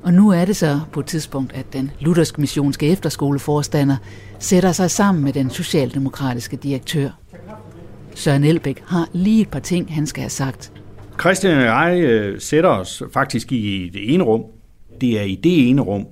[0.03, 3.97] Og nu er det så på et tidspunkt, at den luthersk missionske efterskoleforstander
[4.39, 7.11] sætter sig sammen med den socialdemokratiske direktør.
[8.15, 10.73] Søren Elbæk har lige et par ting, han skal have sagt.
[11.21, 14.45] Christian og jeg øh, sætter os faktisk i det ene rum.
[15.01, 16.07] Det er i det ene rum,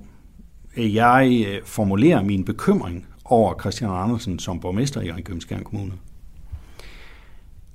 [0.77, 5.93] jeg øh, formulerer min bekymring over Christian Andersen som borgmester i Ringkøbing Kommune.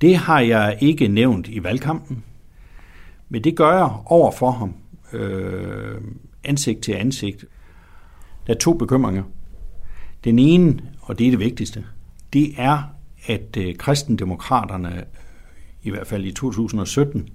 [0.01, 2.23] Det har jeg ikke nævnt i valgkampen,
[3.33, 4.73] men det gør jeg over for ham,
[5.13, 6.01] øh,
[6.43, 7.45] ansigt til ansigt.
[8.47, 9.23] Der er to bekymringer.
[10.23, 11.85] Den ene, og det er det vigtigste,
[12.33, 12.83] det er,
[13.27, 15.05] at øh, kristendemokraterne,
[15.83, 17.29] i hvert fald i 2017,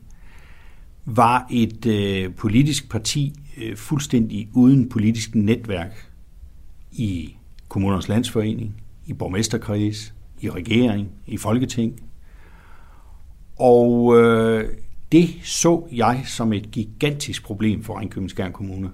[1.04, 6.10] var et øh, politisk parti øh, fuldstændig uden politisk netværk
[6.92, 7.36] i
[7.68, 12.02] kommunernes landsforening, i borgmesterkreds, i regering, i folketing.
[13.56, 14.68] Og øh,
[15.12, 18.90] det så jeg som et gigantisk problem for Ringkøbing Kommune.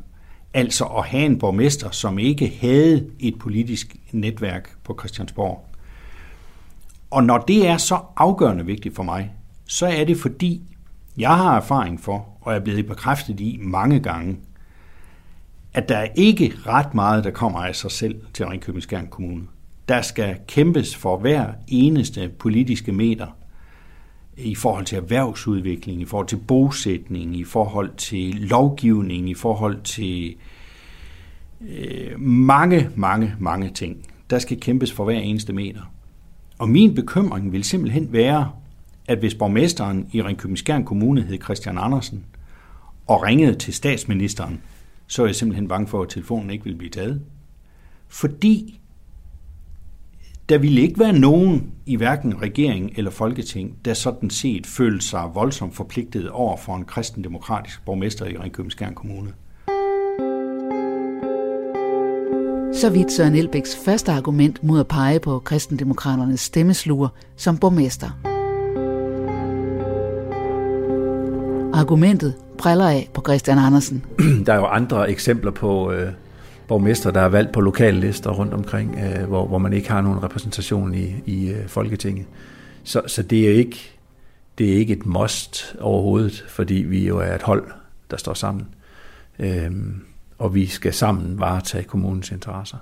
[0.54, 5.66] Altså at have en borgmester, som ikke havde et politisk netværk på Christiansborg.
[7.10, 9.32] Og når det er så afgørende vigtigt for mig,
[9.66, 10.62] så er det fordi,
[11.18, 14.36] jeg har erfaring for, og er blevet bekræftet i mange gange,
[15.74, 19.42] at der er ikke ret meget, der kommer af sig selv til Ringkøbing Kommune.
[19.88, 23.26] Der skal kæmpes for hver eneste politiske meter
[24.36, 30.34] i forhold til erhvervsudvikling, i forhold til bosætning, i forhold til lovgivning, i forhold til
[31.68, 34.06] øh, mange, mange, mange ting.
[34.30, 35.92] Der skal kæmpes for hver eneste meter.
[36.58, 38.50] Og min bekymring vil simpelthen være,
[39.08, 42.24] at hvis borgmesteren i Ringkøbing Kommune hed Christian Andersen,
[43.06, 44.60] og ringede til statsministeren,
[45.06, 47.22] så er jeg simpelthen bange for, at telefonen ikke vil blive taget.
[48.08, 48.80] Fordi
[50.48, 55.30] der ville ikke være nogen i hverken regering eller folketing, der sådan set følte sig
[55.34, 59.32] voldsomt forpligtet over for en kristendemokratisk borgmester i Ringkøbing Kommune.
[62.74, 68.10] Så vidt Søren Elbæks første argument mod at pege på kristendemokraternes stemmesluger som borgmester.
[71.74, 74.04] Argumentet præller af på Christian Andersen.
[74.46, 76.12] Der er jo andre eksempler på øh,
[76.68, 80.00] borgmester, der er valgt på lokale lister rundt omkring, øh, hvor, hvor man ikke har
[80.00, 82.26] nogen repræsentation i, i øh, Folketinget.
[82.84, 83.92] Så, så det, er ikke,
[84.58, 87.64] det er ikke et must overhovedet, fordi vi jo er et hold,
[88.10, 88.66] der står sammen.
[89.38, 89.70] Øh,
[90.38, 92.78] og vi skal sammen varetage kommunens interesser.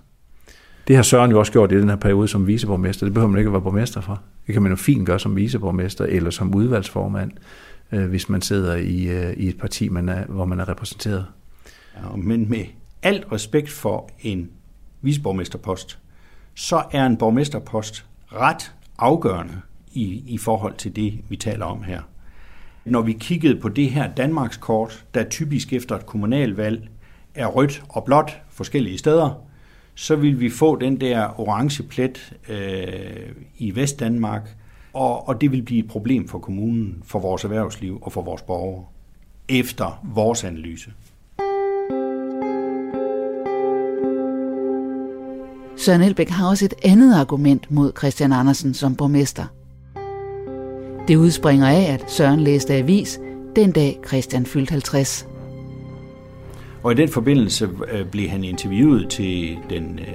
[0.89, 3.07] Det har Søren jo også gjort i den her periode som viceborgmester.
[3.07, 4.23] Det behøver man ikke at være borgmester for.
[4.47, 7.31] Det kan man jo fint gøre som viceborgmester eller som udvalgsformand
[7.93, 11.27] øh, hvis man sidder i, øh, i et parti, man er, hvor man er repræsenteret.
[11.97, 12.65] Ja, men med
[13.03, 14.51] alt respekt for en
[15.01, 15.99] viceborgmesterpost,
[16.55, 19.61] så er en borgmesterpost ret afgørende
[19.93, 22.01] i, i forhold til det, vi taler om her.
[22.85, 26.89] Når vi kiggede på det her Danmarkskort, der typisk efter et kommunalvalg
[27.35, 29.45] er rødt og blåt forskellige steder,
[29.95, 34.57] så vil vi få den der orange plet øh, i Vestdanmark,
[34.93, 38.43] og, og det vil blive et problem for kommunen, for vores erhvervsliv og for vores
[38.43, 38.85] borgere,
[39.49, 40.93] efter vores analyse.
[45.83, 49.45] Søren Elbæk har også et andet argument mod Christian Andersen som borgmester.
[51.09, 53.21] Det udspringer af, at Søren læste avis
[53.57, 55.29] den dag Christian fyldte 50.
[56.83, 60.07] Og i den forbindelse øh, blev han interviewet til den, øh,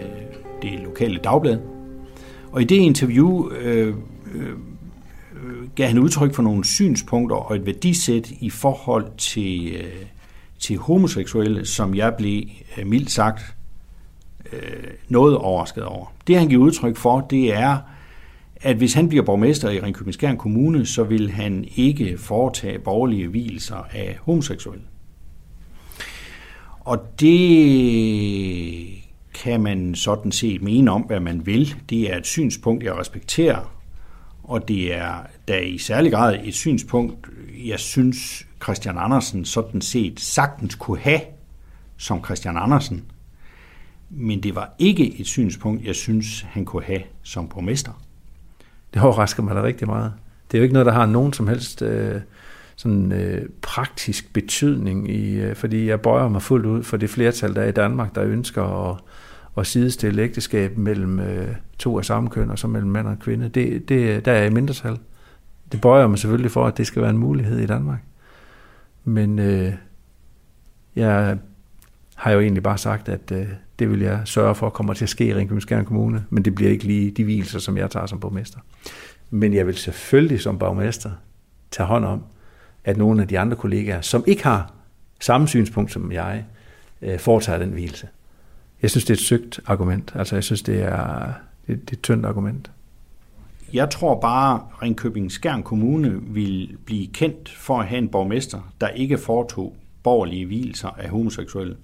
[0.61, 1.57] det lokale dagblad.
[2.51, 3.95] Og i det interview øh,
[4.35, 4.53] øh,
[5.75, 10.05] gav han udtryk for nogle synspunkter og et værdisæt i forhold til, øh,
[10.59, 12.43] til homoseksuelle, som jeg blev
[12.77, 13.56] øh, mildt sagt
[14.53, 16.13] øh, noget overrasket over.
[16.27, 17.77] Det han giver udtryk for, det er,
[18.61, 23.87] at hvis han bliver borgmester i Ringkøbing Kommune, så vil han ikke foretage borgerlige hvilser
[23.91, 24.83] af homoseksuelle.
[26.79, 28.87] Og det
[29.33, 31.75] kan man sådan set mene om, hvad man vil.
[31.89, 33.73] Det er et synspunkt, jeg respekterer,
[34.43, 35.13] og det er
[35.47, 37.27] da i særlig grad et synspunkt,
[37.65, 41.21] jeg synes Christian Andersen sådan set sagtens kunne have
[41.97, 43.05] som Christian Andersen.
[44.09, 47.91] Men det var ikke et synspunkt, jeg synes, han kunne have som borgmester.
[48.93, 50.13] Det overrasker mig da rigtig meget.
[50.51, 52.21] Det er jo ikke noget, der har nogen som helst øh,
[52.75, 57.55] sådan, øh, praktisk betydning, i, øh, fordi jeg bøjer mig fuldt ud for det flertal,
[57.55, 58.97] der er i Danmark, der ønsker at,
[59.57, 63.49] at sidestille ægteskab mellem øh, to af samme køn, og så mellem mand og kvinde,
[63.49, 64.97] det, det, der er i mindretal.
[65.71, 67.99] Det bøjer mig selvfølgelig for, at det skal være en mulighed i Danmark.
[69.03, 69.73] Men øh,
[70.95, 71.37] jeg
[72.15, 73.47] har jo egentlig bare sagt, at øh,
[73.79, 76.71] det vil jeg sørge for kommer til at ske i Ringkøbing Kommune, men det bliver
[76.71, 78.59] ikke lige de hvilelser, som jeg tager som borgmester.
[79.29, 81.11] Men jeg vil selvfølgelig som borgmester
[81.71, 82.23] tage hånd om,
[82.83, 84.73] at nogle af de andre kollegaer, som ikke har
[85.19, 86.45] samme synspunkt som jeg,
[87.01, 88.07] øh, foretager den hvilelse.
[88.81, 90.13] Jeg synes, det er et søgt argument.
[90.15, 91.33] Altså, jeg synes, det er,
[91.67, 92.71] det, det er et tyndt argument.
[93.73, 98.71] Jeg tror bare, at Ringkøbing Skjern Kommune vil blive kendt for at have en borgmester,
[98.81, 101.75] der ikke foretog borgerlige hvilelser af homoseksuelle.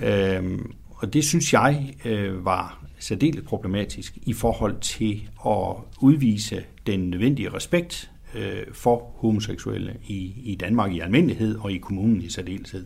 [0.00, 7.00] Øhm, og det synes jeg øh, var særdeles problematisk i forhold til at udvise den
[7.00, 12.84] nødvendige respekt øh, for homoseksuelle i, i Danmark i almindelighed og i kommunen i særdeleshed.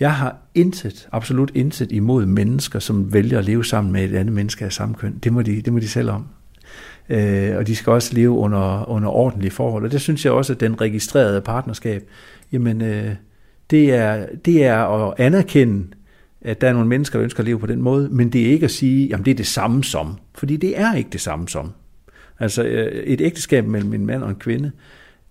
[0.00, 4.34] Jeg har intet, absolut intet imod mennesker, som vælger at leve sammen med et andet
[4.34, 5.18] menneske af samme køn.
[5.24, 6.26] Det må de, det må de selv om.
[7.08, 9.84] Øh, og de skal også leve under, under ordentlige forhold.
[9.84, 12.08] Og det synes jeg også, at den registrerede partnerskab,
[12.52, 13.14] jamen øh,
[13.70, 15.86] det, er, det er at anerkende,
[16.44, 18.50] at der er nogle mennesker, der ønsker at leve på den måde, men det er
[18.50, 20.18] ikke at sige, jamen det er det samme som.
[20.34, 21.72] Fordi det er ikke det samme som.
[22.38, 24.70] Altså øh, et ægteskab mellem en mand og en kvinde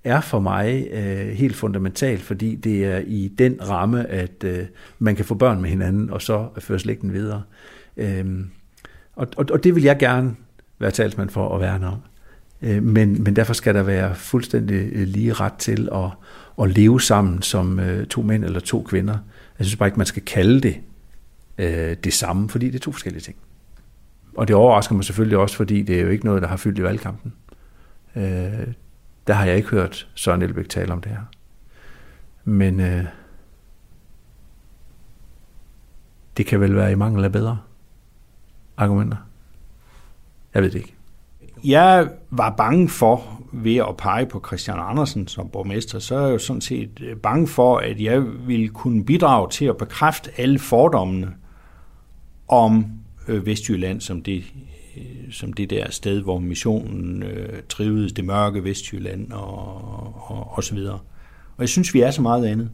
[0.04, 4.66] er for mig øh, helt fundamentalt, fordi det er i den ramme, at øh,
[5.00, 7.44] man kan få børn med hinanden, og så føre slægten videre.
[7.98, 8.50] Øhm,
[9.16, 10.36] og, og, og det vil jeg gerne
[10.80, 11.98] være talsmand for at værne om.
[12.62, 16.10] Øh, men, men derfor skal der være fuldstændig øh, lige ret til at,
[16.62, 19.18] at leve sammen som øh, to mænd eller to kvinder.
[19.60, 20.76] Jeg synes bare ikke, man skal kalde det
[21.62, 23.38] øh, det samme, fordi det er to forskellige ting.
[24.38, 26.80] Og det overrasker mig selvfølgelig også, fordi det er jo ikke noget, der har fyldt
[26.80, 27.34] i valgkampen.
[28.16, 28.68] Øh,
[29.28, 31.22] der har jeg ikke hørt Søren Elbæk tale om det her.
[32.44, 33.06] Men øh,
[36.38, 37.60] det kan vel være i mangel af bedre
[38.78, 39.18] argumenter.
[40.54, 40.96] Jeg ved det ikke.
[41.64, 46.34] Jeg var bange for, ved at pege på Christian Andersen som borgmester, så er jeg
[46.34, 50.60] jo sådan set øh, bange for, at jeg ville kunne bidrage til at bekræfte alle
[50.60, 51.34] fordommene
[52.52, 52.86] om
[53.28, 54.44] øh, Vestjylland som det,
[54.98, 59.76] øh, som det der sted, hvor missionen øh, trivedes, det mørke Vestjylland og,
[60.32, 61.00] og, og så videre.
[61.58, 62.70] Og jeg synes, vi er så meget andet.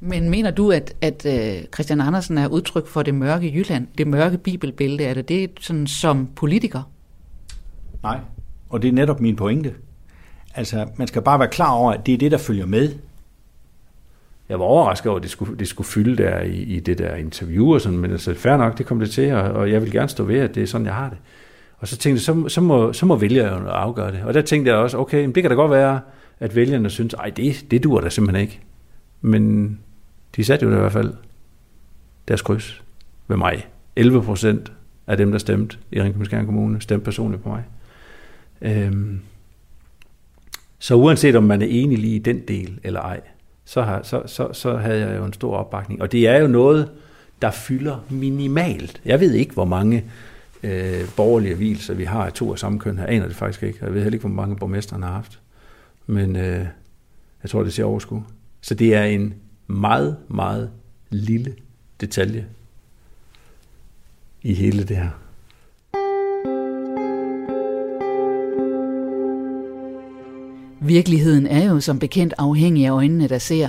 [0.00, 4.06] Men mener du, at, at uh, Christian Andersen er udtryk for det mørke Jylland, det
[4.06, 5.04] mørke bibelbælte?
[5.04, 6.82] Er det det sådan som politiker?
[8.02, 8.18] Nej,
[8.68, 9.74] og det er netop min pointe.
[10.54, 12.92] Altså, man skal bare være klar over, at det er det, der følger med.
[14.48, 17.14] Jeg var overrasket over, at det skulle, det skulle fylde der i, i det der
[17.14, 19.92] interview og sådan, men altså, fair nok, det kom det til, og, og jeg vil
[19.92, 21.18] gerne stå ved, at det er sådan, jeg har det.
[21.78, 24.22] Og så tænkte jeg, så, så, må, så må vælgerne afgøre det.
[24.22, 26.00] Og der tænkte jeg også, okay, det kan da godt være,
[26.40, 28.60] at vælgerne synes, ej, det, det dur da simpelthen ikke.
[29.20, 29.78] Men
[30.36, 31.14] de satte jo i hvert fald
[32.28, 32.82] deres kryds
[33.28, 33.66] ved mig.
[33.96, 34.72] 11 procent
[35.06, 37.64] af dem, der stemte i Ringkøbing Kommune, stemte personligt på mig.
[38.62, 39.20] Øhm,
[40.78, 43.20] så uanset om man er enig lige i den del eller ej,
[43.64, 46.02] så, har, så, så, så havde jeg jo en stor opbakning.
[46.02, 46.90] Og det er jo noget,
[47.42, 49.00] der fylder minimalt.
[49.04, 50.04] Jeg ved ikke, hvor mange
[50.62, 52.98] øh, borgerlige hvilser vi har af to af samme køn.
[52.98, 53.78] Jeg aner det faktisk ikke.
[53.82, 55.40] Jeg ved heller ikke, hvor mange borgmesterne har haft.
[56.06, 56.66] Men øh,
[57.42, 58.20] jeg tror, det ser overskud.
[58.60, 59.34] Så det er en
[59.66, 60.70] meget, meget
[61.10, 61.54] lille
[62.00, 62.46] detalje
[64.42, 65.10] i hele det her.
[70.86, 73.68] Virkeligheden er jo som bekendt afhængig af øjnene, der ser.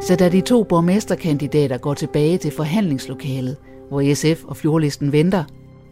[0.00, 3.56] Så da de to borgmesterkandidater går tilbage til forhandlingslokalet,
[3.88, 5.44] hvor SF og Fjordlisten venter,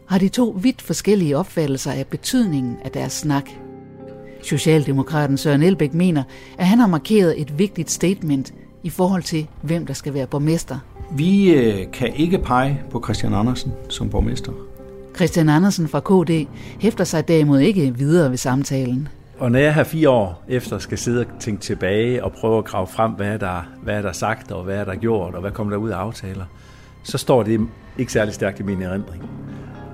[0.07, 3.49] har de to vidt forskellige opfattelser af betydningen af deres snak.
[4.43, 6.23] Socialdemokraten Søren Elbæk mener,
[6.57, 8.53] at han har markeret et vigtigt statement
[8.83, 10.79] i forhold til, hvem der skal være borgmester.
[11.15, 14.51] Vi øh, kan ikke pege på Christian Andersen som borgmester.
[15.15, 16.47] Christian Andersen fra KD
[16.79, 19.07] hæfter sig derimod ikke videre ved samtalen.
[19.41, 22.65] Og når jeg her fire år efter skal sidde og tænke tilbage og prøve at
[22.65, 25.41] grave frem, hvad er der, hvad er der sagt og hvad er der gjort og
[25.41, 26.45] hvad kommer der ud af aftaler,
[27.03, 29.29] så står det ikke særlig stærkt i min erindring.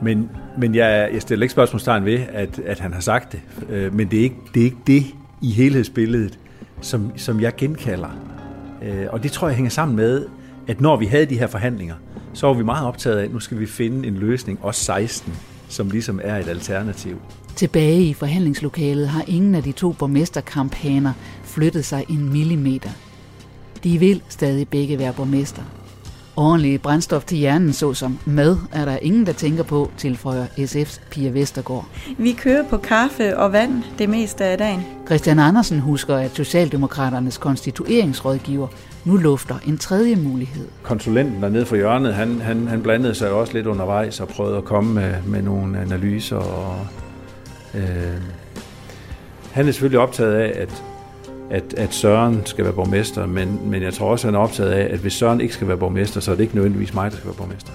[0.01, 3.41] Men, men jeg, jeg stiller ikke spørgsmålstegn ved, at, at han har sagt det.
[3.69, 5.05] Øh, men det er, ikke, det er ikke det
[5.41, 6.39] i helhedsbilledet,
[6.81, 8.09] som, som jeg genkalder.
[8.83, 10.25] Øh, og det tror jeg hænger sammen med,
[10.67, 11.95] at når vi havde de her forhandlinger,
[12.33, 15.33] så var vi meget optaget af, at nu skal vi finde en løsning, også 16,
[15.69, 17.17] som ligesom er et alternativ.
[17.55, 22.89] Tilbage i forhandlingslokalet har ingen af de to borgmesterkampaner flyttet sig en millimeter.
[23.83, 25.61] De vil stadig begge være borgmester.
[26.35, 31.29] Ordentligt brændstof til hjernen, såsom mad, er der ingen, der tænker på, tilføjer SF's Pia
[31.29, 31.85] Vestergaard.
[32.17, 34.81] Vi kører på kaffe og vand det meste af dagen.
[35.05, 38.67] Christian Andersen husker, at Socialdemokraternes konstitueringsrådgiver
[39.07, 40.67] nu lufter en tredje mulighed.
[40.83, 44.65] Konsulenten dernede for hjørnet, han, han, han blandede sig også lidt undervejs og prøvede at
[44.65, 46.37] komme med, med nogle analyser.
[46.37, 46.87] Og,
[47.75, 48.21] øh,
[49.51, 50.83] han er selvfølgelig optaget af, at
[51.49, 54.93] at, at Søren skal være borgmester, men, men jeg tror også, han er optaget af,
[54.93, 57.27] at hvis Søren ikke skal være borgmester, så er det ikke nødvendigvis mig, der skal
[57.27, 57.71] være borgmester.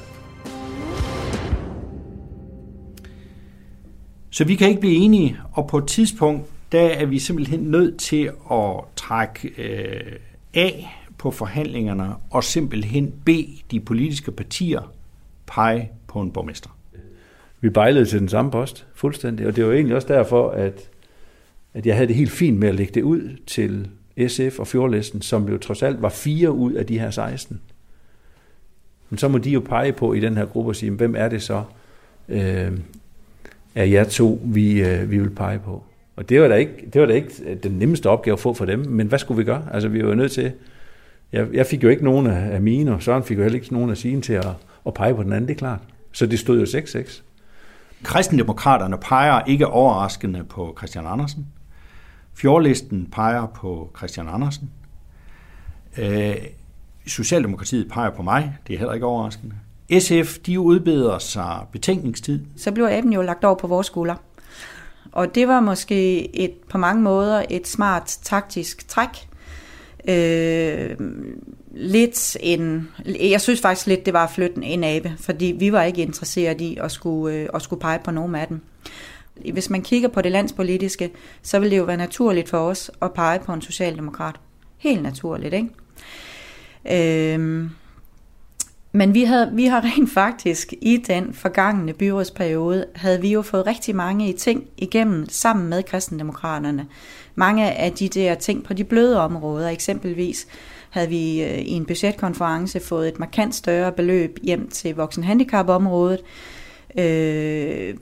[4.31, 7.99] Så vi kan ikke blive enige, og på et tidspunkt, der er vi simpelthen nødt
[7.99, 10.13] til at trække øh,
[10.55, 14.93] af på forhandlingerne og simpelthen bede de politiske partier
[15.47, 16.71] pege på en borgmester.
[17.61, 20.89] Vi bejlede til den samme post, fuldstændig, og det var egentlig også derfor, at
[21.75, 23.89] at jeg havde det helt fint med at lægge det ud til
[24.29, 27.61] SF og Fjordlisten, som jo trods alt var fire ud af de her 16.
[29.11, 31.29] Men så må de jo pege på i den her gruppe og sige, hvem er
[31.29, 31.63] det så
[32.29, 32.73] øh,
[33.75, 35.83] af jer to, vi, øh, vi vil pege på.
[36.17, 38.65] Og det var, da ikke, det var da ikke den nemmeste opgave at få for
[38.65, 39.67] dem, men hvad skulle vi gøre?
[39.73, 40.53] Altså vi var jo nødt til,
[41.33, 43.91] jeg, jeg fik jo ikke nogen af mine, og Søren fik jo heller ikke nogen
[43.91, 44.47] af sine til at,
[44.87, 45.81] at pege på den anden, det er klart.
[46.13, 47.23] Så det stod jo 6-6.
[48.03, 51.47] Kristendemokraterne peger ikke overraskende på Christian Andersen.
[52.35, 54.71] Fjordlisten peger på Christian Andersen.
[55.99, 56.35] Øh,
[57.07, 59.55] Socialdemokratiet peger på mig, det er heller ikke overraskende.
[60.01, 62.45] SF, de udbeder sig betænkningstid.
[62.57, 64.15] Så blev aben jo lagt over på vores skulder.
[65.13, 69.29] Og det var måske et, på mange måder et smart taktisk træk.
[70.09, 70.97] Øh,
[71.75, 75.83] lidt en, jeg synes faktisk lidt, det var at flytte en abe, fordi vi var
[75.83, 78.61] ikke interesseret i at skulle, øh, at skulle pege på nogen af dem.
[79.53, 81.11] Hvis man kigger på det landspolitiske,
[81.43, 84.35] så vil det jo være naturligt for os at pege på en socialdemokrat.
[84.79, 87.35] Helt naturligt, ikke?
[87.35, 87.71] Øhm,
[88.93, 93.67] men vi, havde, vi har rent faktisk i den forgangne byrådsperiode, havde vi jo fået
[93.67, 96.87] rigtig mange ting igennem sammen med kristendemokraterne.
[97.35, 100.47] Mange af de der ting på de bløde områder, eksempelvis
[100.91, 106.21] havde vi øh, i en budgetkonference fået et markant større beløb hjem til voksenhandicapområdet.
[106.99, 107.95] Øh,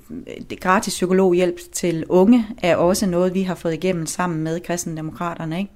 [0.61, 5.59] gratis psykologhjælp til unge er også noget, vi har fået igennem sammen med kristendemokraterne.
[5.59, 5.71] Ikke?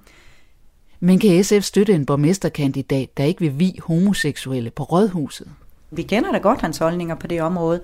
[1.01, 5.49] Men kan SF støtte en borgmesterkandidat, der ikke vil vi homoseksuelle på rådhuset?
[5.91, 7.81] Vi kender da godt hans holdninger på det område.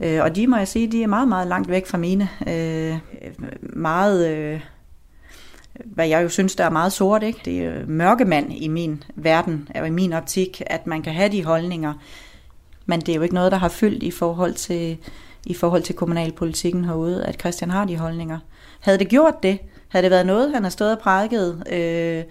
[0.00, 2.28] Øh, og de må jeg sige, de er meget, meget langt væk fra mine.
[2.48, 2.98] Øh,
[3.60, 4.60] meget, øh,
[5.84, 7.22] hvad jeg jo synes, der er meget sort.
[7.22, 7.40] Ikke?
[7.44, 11.44] Det er mørkemand i min verden, og i min optik, at man kan have de
[11.44, 11.94] holdninger.
[12.86, 14.98] Men det er jo ikke noget, der har fyldt i forhold til,
[15.46, 18.38] i forhold til kommunalpolitikken herude, at Christian har de holdninger.
[18.80, 19.58] Havde det gjort det,
[19.88, 22.24] havde det været noget, han har stået og prædiket, øh,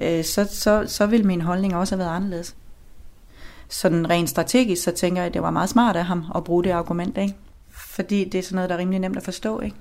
[0.00, 2.56] øh, så, så, så ville min holdning også have været anderledes.
[3.68, 6.64] Sådan rent strategisk, så tænker jeg, at det var meget smart af ham at bruge
[6.64, 7.34] det argument, ikke?
[7.68, 9.76] Fordi det er sådan noget, der er rimelig nemt at forstå, ikke?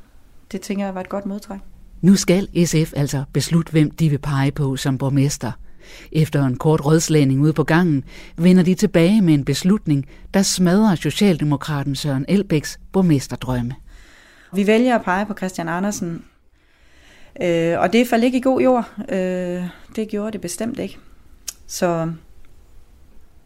[0.51, 1.59] Det tænker jeg var et godt modtræk.
[2.01, 5.51] Nu skal SF altså beslutte, hvem de vil pege på som borgmester–
[6.11, 8.03] efter en kort rådslagning ude på gangen,
[8.37, 13.75] vender de tilbage med en beslutning, der smadrer Socialdemokraten Søren Elbæks borgmesterdrømme.
[14.53, 16.23] Vi vælger at pege på Christian Andersen,
[17.41, 18.89] øh, og det faldt ikke i god jord.
[19.09, 19.63] Øh,
[19.95, 20.97] det gjorde det bestemt ikke.
[21.67, 22.11] Så,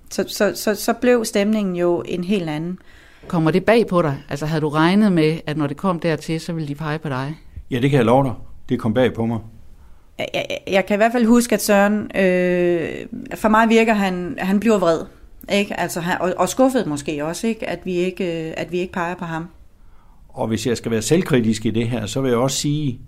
[0.09, 2.79] så, så, så, så blev stemningen jo en helt anden.
[3.27, 4.23] Kommer det bag på dig?
[4.29, 7.09] Altså havde du regnet med, at når det kom dertil, så ville de pege på
[7.09, 7.35] dig?
[7.73, 8.33] Ja, det kan jeg love dig.
[8.69, 9.39] Det kom bag på mig
[10.17, 13.05] jeg, jeg kan i hvert fald huske, at Søren, øh,
[13.35, 14.99] for mig virker han, han bliver vred.
[15.53, 15.79] Ikke?
[15.79, 17.69] Altså, han, og, og skuffet måske også, ikke?
[17.69, 19.47] At, vi ikke, øh, at vi ikke peger på ham.
[20.29, 22.99] Og hvis jeg skal være selvkritisk i det her, så vil jeg også sige,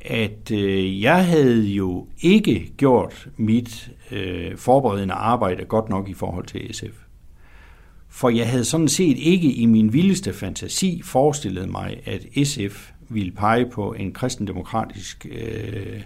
[0.00, 6.46] at øh, jeg havde jo ikke gjort mit øh, forberedende arbejde godt nok i forhold
[6.46, 7.04] til SF.
[8.08, 13.32] For jeg havde sådan set ikke i min vildeste fantasi forestillet mig, at SF ville
[13.32, 16.02] pege på en kristendemokratisk øh,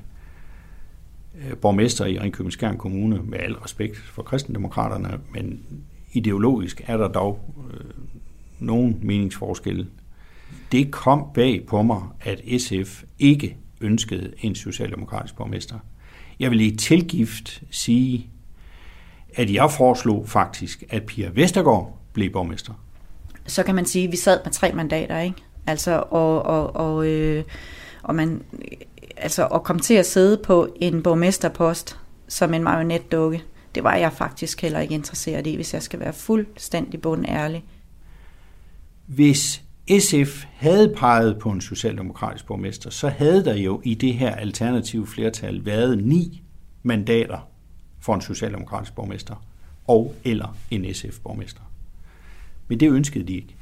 [1.34, 5.62] øh borgmester i Ringkøbing Skjern Kommune, med al respekt for kristendemokraterne, men
[6.12, 7.90] ideologisk er der dog øh,
[8.58, 9.86] nogen meningsforskelle.
[10.72, 15.78] Det kom bag på mig, at SF ikke ønskede en socialdemokratisk borgmester.
[16.40, 18.30] Jeg vil i tilgift sige,
[19.34, 22.72] at jeg foreslog faktisk, at Pia Vestergaard blev borgmester.
[23.46, 25.42] Så kan man sige, at vi sad med tre mandater, ikke?
[25.66, 27.44] Altså, og, og, og, øh,
[28.02, 28.42] og man
[29.16, 31.98] altså at komme til at sidde på en borgmesterpost
[32.28, 33.42] som en marionetdukke,
[33.74, 37.64] det var jeg faktisk heller ikke interesseret i, hvis jeg skal være fuldstændig ærlig.
[39.06, 39.62] Hvis
[39.98, 45.06] SF havde peget på en socialdemokratisk borgmester, så havde der jo i det her alternative
[45.06, 46.42] flertal været ni
[46.82, 47.48] mandater
[48.00, 49.44] for en socialdemokratisk borgmester.
[49.86, 51.60] og eller en SF-borgmester.
[52.68, 53.54] Men det ønskede de ikke.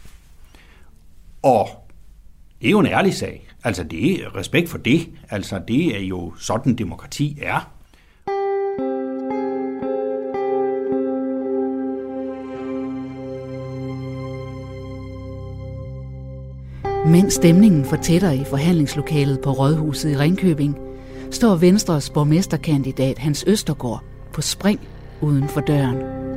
[1.42, 1.68] Og
[2.62, 3.48] det er jo en ærlig sag.
[3.64, 5.08] Altså, det er respekt for det.
[5.30, 7.72] Altså, det er jo sådan, demokrati er.
[17.06, 20.78] Mens stemningen fortætter i forhandlingslokalet på Rådhuset i Ringkøbing,
[21.30, 24.02] står Venstres borgmesterkandidat Hans Østergaard
[24.32, 24.80] på spring
[25.20, 26.32] uden for døren.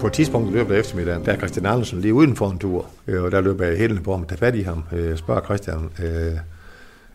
[0.00, 2.58] På et tidspunkt i løbet af eftermiddagen, der er Christian Andersen lige uden for en
[2.58, 5.40] tur, øh, og der løber jeg hælende på ham, tager fat i ham, øh, spørger
[5.40, 6.32] Christian, øh,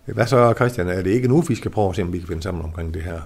[0.05, 2.27] hvad så Christian, er det ikke nu, vi skal prøve at se, om vi kan
[2.27, 3.19] finde sammen omkring det her?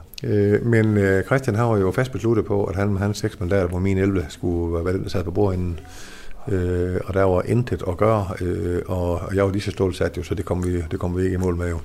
[0.64, 3.98] Men Christian har jo fast besluttet på, at han med hans seks mandater på min
[3.98, 5.80] 11 skulle være den, der sad på bordenden.
[6.48, 10.24] øh, og der var intet at gøre, øh, og jeg var lige så stålsat jo,
[10.24, 11.80] så det kom, vi, det kom vi ikke i mål med jo.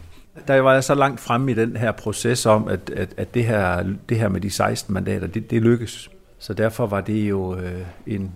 [0.49, 3.45] Der var jeg så langt fremme i den her proces om, at, at, at det,
[3.45, 6.11] her, det her med de 16 mandater, det, det lykkes.
[6.45, 8.32] Så derfor var det jo øh, en,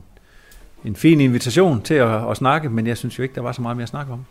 [0.84, 3.62] en fin invitation til at, at snakke, men jeg synes jo ikke, der var så
[3.62, 4.24] meget mere at snakke om.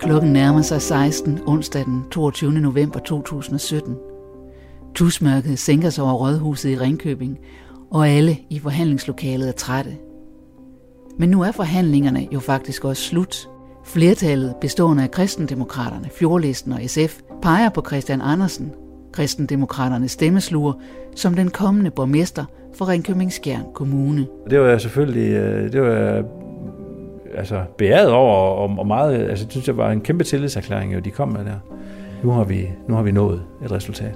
[0.00, 2.52] Klokken nærmer sig 16 onsdag den 22.
[2.52, 3.96] november 2017.
[4.94, 7.38] Tusmørket sænker sig over rådhuset i Ringkøbing,
[7.90, 9.96] og alle i forhandlingslokalet er trætte.
[11.18, 13.48] Men nu er forhandlingerne jo faktisk også slut.
[13.84, 18.72] Flertallet bestående af kristendemokraterne, Fjordlisten og SF peger på Christian Andersen,
[19.12, 20.72] kristendemokraternes stemmesluger,
[21.14, 22.44] som den kommende borgmester
[22.74, 24.26] for Ringkøbing Skjern Kommune.
[24.50, 26.24] Det var jeg selvfølgelig øh, det var
[27.34, 30.98] altså, beæret over, og, og meget, altså, det synes jeg var en kæmpe tillidserklæring, jo,
[30.98, 31.58] de kom med der.
[32.22, 34.14] Nu har vi, nu har vi nået et resultat.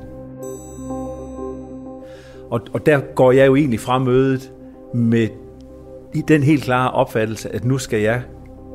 [2.50, 4.52] Og, og der går jeg jo egentlig fra mødet
[4.94, 5.28] med
[6.14, 8.22] i den helt klare opfattelse, at nu skal jeg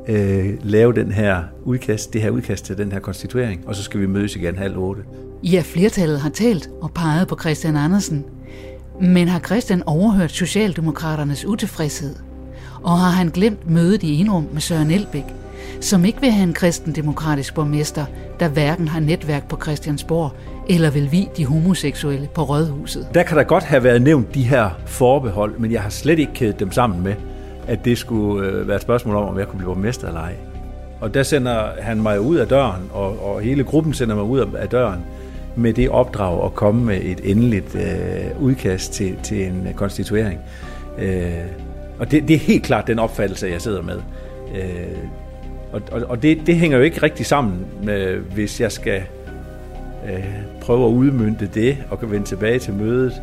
[0.08, 4.00] øh, lave den her udkast, det her udkast til den her konstituering, og så skal
[4.00, 5.02] vi mødes igen halv otte.
[5.44, 8.26] Ja, flertallet har talt og peget på Christian Andersen.
[9.02, 12.16] Men har Christian overhørt Socialdemokraternes utilfredshed?
[12.84, 15.24] Og har han glemt mødet i Enrum med Søren Elbæk,
[15.82, 18.06] som ikke vil have en kristendemokratisk borgmester,
[18.40, 20.32] der hverken har netværk på Christiansborg
[20.70, 23.08] eller vil vi de homoseksuelle på Rådhuset.
[23.14, 26.34] Der kan der godt have været nævnt de her forbehold, men jeg har slet ikke
[26.34, 27.14] kædet dem sammen med,
[27.68, 30.34] at det skulle øh, være et spørgsmål om, om jeg kunne blive borgmester eller ej.
[31.02, 34.40] Og der sender han mig ud af døren, og, og hele gruppen sender mig ud
[34.40, 35.00] af døren
[35.56, 40.40] med det opdrag at komme med et endeligt øh, udkast til, til en konstituering.
[41.00, 41.32] Øh,
[42.00, 44.00] og det, det er helt klart den opfattelse, jeg sidder med.
[44.56, 44.98] Øh,
[45.74, 49.02] og og, og det, det hænger jo ikke rigtig sammen, med, hvis jeg skal
[50.10, 50.26] øh,
[50.64, 53.22] prøve at udmynde det og kan vende tilbage til mødet,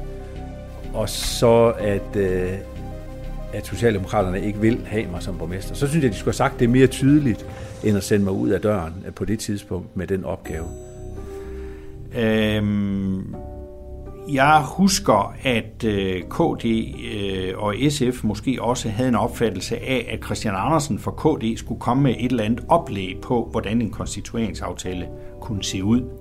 [0.95, 2.53] og så at, øh,
[3.53, 5.75] at Socialdemokraterne ikke vil have mig som borgmester.
[5.75, 7.47] Så synes jeg, de skulle have sagt det mere tydeligt,
[7.85, 10.65] end at sende mig ud af døren øh, på det tidspunkt med den opgave.
[12.19, 13.35] Øhm,
[14.33, 16.65] jeg husker, at øh, KD
[17.15, 21.81] øh, og SF måske også havde en opfattelse af, at Christian Andersen for KD skulle
[21.81, 25.09] komme med et eller andet oplæg på, hvordan en konstitueringsaftale
[25.41, 26.20] kunne se ud.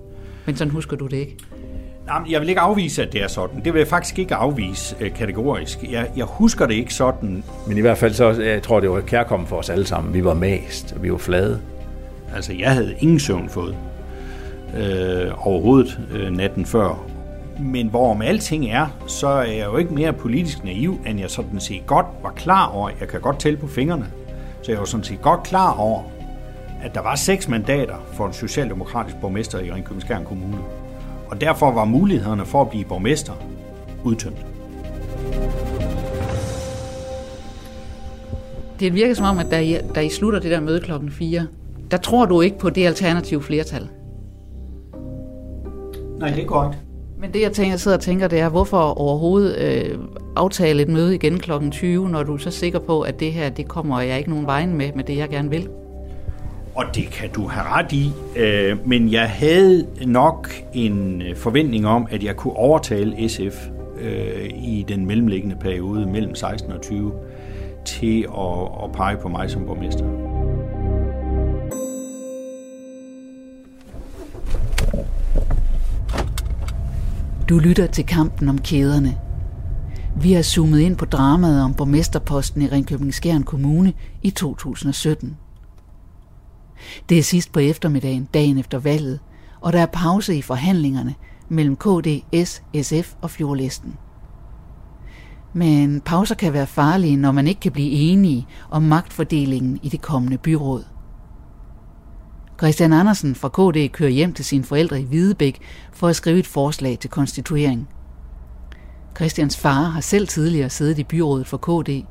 [0.50, 1.38] Men sådan husker du det ikke?
[2.06, 3.62] Nej, jeg vil ikke afvise, at det er sådan.
[3.66, 5.84] Det vil jeg faktisk ikke afvise øh, kategorisk.
[5.92, 7.44] Jeg, jeg husker det ikke sådan.
[7.68, 10.14] Men i hvert fald så, jeg tror, det var kærkommen for os alle sammen.
[10.14, 11.62] Vi var mast, og vi var flade.
[12.36, 13.76] Altså, jeg havde ingen søvn fået
[14.78, 17.06] øh, overhovedet øh, natten før,
[17.60, 21.60] men hvorom alting er, så er jeg jo ikke mere politisk naiv, end jeg sådan
[21.60, 24.06] set godt var klar over, jeg kan godt tælle på fingrene,
[24.62, 26.04] så jeg var sådan set godt klar over,
[26.84, 30.58] at der var seks mandater for en socialdemokratisk borgmester i Ringkøbing Kommune.
[31.28, 33.34] Og derfor var mulighederne for at blive borgmester
[34.04, 34.46] udtømt.
[38.80, 41.48] Det virker som om, at da I, da I slutter det der møde klokken 4,
[41.92, 43.88] der tror du ikke på det alternative flertal.
[46.20, 46.78] Nej, det er godt.
[47.20, 50.00] Men det, jeg tænker, jeg sidder og tænker, det er, hvorfor overhovedet øh,
[50.36, 51.52] aftale et møde igen kl.
[51.72, 54.46] 20, når du er så sikker på, at det her, det kommer jeg ikke nogen
[54.46, 55.70] vejen med, med det, jeg gerne vil?
[56.80, 61.88] Og det kan du have ret i, øh, men jeg havde nok en øh, forventning
[61.88, 63.68] om, at jeg kunne overtale SF
[64.02, 67.14] øh, i den mellemliggende periode mellem 16 og 20
[67.86, 70.06] til at, at pege på mig som borgmester.
[77.50, 79.18] Du lytter til kampen om kæderne.
[80.22, 85.38] Vi har zoomet ind på dramaet om borgmesterposten i Ringkøbing Skjern Kommune i 2017.
[87.10, 89.20] Det er sidst på eftermiddagen, dagen efter valget,
[89.62, 91.16] og der er pause i forhandlingerne
[91.50, 92.08] mellem KD,
[92.46, 93.98] S, SF og Fjordlisten.
[95.54, 100.02] Men pauser kan være farlige, når man ikke kan blive enige om magtfordelingen i det
[100.02, 100.84] kommende byråd.
[102.58, 105.62] Christian Andersen fra KD kører hjem til sine forældre i Hvidebæk
[105.94, 107.90] for at skrive et forslag til konstituering.
[109.16, 112.06] Christians far har selv tidligere siddet i byrådet for KD,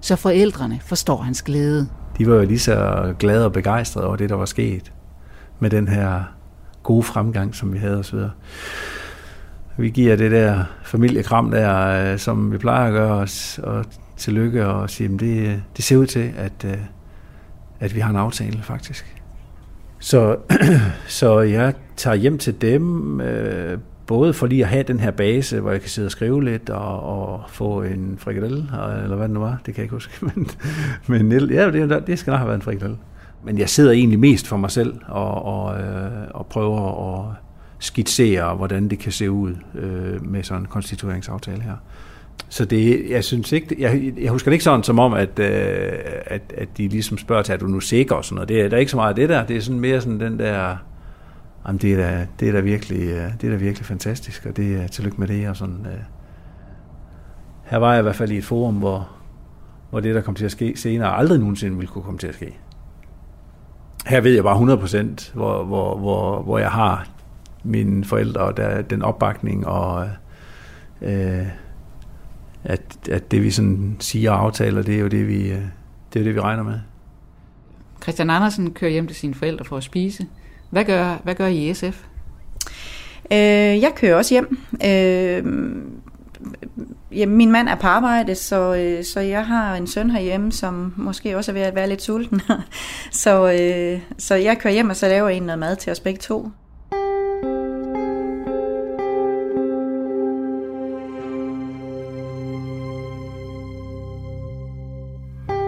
[0.00, 1.88] så forældrene forstår hans glæde.
[2.18, 4.92] De var jo lige så glade og begejstrede over det, der var sket
[5.60, 6.22] med den her
[6.82, 8.18] gode fremgang, som vi havde osv.
[9.76, 13.84] Vi giver det der familiekram der, øh, som vi plejer at gøre os, og
[14.16, 16.78] tillykke og sige, at det, det ser ud til, at, øh,
[17.80, 19.22] at vi har en aftale faktisk.
[19.98, 20.36] Så,
[21.08, 25.60] så jeg tager hjem til dem, øh, både for lige at have den her base,
[25.60, 28.68] hvor jeg kan sidde og skrive lidt og, og få en frikadelle,
[29.02, 30.12] eller hvad det nu var, det kan jeg ikke huske.
[31.06, 32.96] Men, men ja, det, det skal nok have været en frikadelle.
[33.44, 37.34] Men jeg sidder egentlig mest for mig selv og, og, øh, og prøver at
[37.78, 41.76] skitsere, hvordan det kan se ud øh, med sådan en konstitueringsaftale her.
[42.48, 45.92] Så det, jeg synes ikke, jeg, jeg husker det ikke sådan som om, at, øh,
[46.26, 48.48] at, at de ligesom spørger til, at du nu sikker og sådan noget.
[48.48, 49.46] Det er der er ikke så meget af det der.
[49.46, 50.76] Det er sådan mere sådan den der,
[51.66, 54.56] jamen det er da, det er da virkelig, øh, det er da virkelig fantastisk, og
[54.56, 55.86] det er tillykke med det og sådan.
[55.86, 56.02] Øh.
[57.64, 59.08] Her var jeg i hvert fald i et forum, hvor,
[59.90, 62.34] hvor det, der kom til at ske senere, aldrig nogensinde ville kunne komme til at
[62.34, 62.58] ske.
[64.06, 67.08] Her ved jeg bare 100%, hvor, hvor, hvor, hvor jeg har
[67.64, 70.08] mine forældre og der, den opbakning og
[71.02, 71.46] øh,
[72.64, 75.62] at, at det vi sådan siger og aftaler, det er jo det vi, øh,
[76.12, 76.80] det er det, vi regner med.
[78.02, 80.26] Christian Andersen kører hjem til sine forældre for at spise.
[80.74, 82.04] Hvad gør, hvad gør I SF?
[83.32, 84.58] Øh, jeg kører også hjem.
[84.84, 85.44] Øh,
[87.12, 90.94] ja, min mand er på arbejde, så, øh, så jeg har en søn herhjemme, som
[90.96, 92.40] måske også er ved at være lidt sulten.
[93.22, 96.18] så, øh, så jeg kører hjem, og så laver en noget mad til os begge
[96.20, 96.50] to.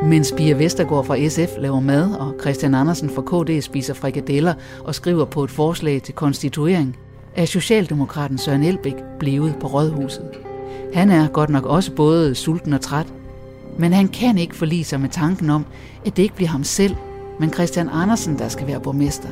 [0.06, 4.54] Mens Pia Vestergaard fra SF laver mad, og Christian Andersen fra KD spiser frikadeller
[4.84, 6.96] og skriver på et forslag til konstituering,
[7.34, 10.30] er Socialdemokraten Søren Elbæk blevet på rådhuset.
[10.94, 13.06] Han er godt nok også både sulten og træt,
[13.78, 15.66] men han kan ikke forlige sig med tanken om,
[16.06, 16.96] at det ikke bliver ham selv,
[17.40, 19.28] men Christian Andersen, der skal være borgmester.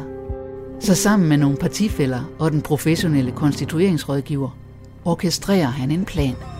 [0.80, 4.56] Så sammen med nogle partifælder og den professionelle konstitueringsrådgiver,
[5.04, 6.34] orkestrerer han en plan–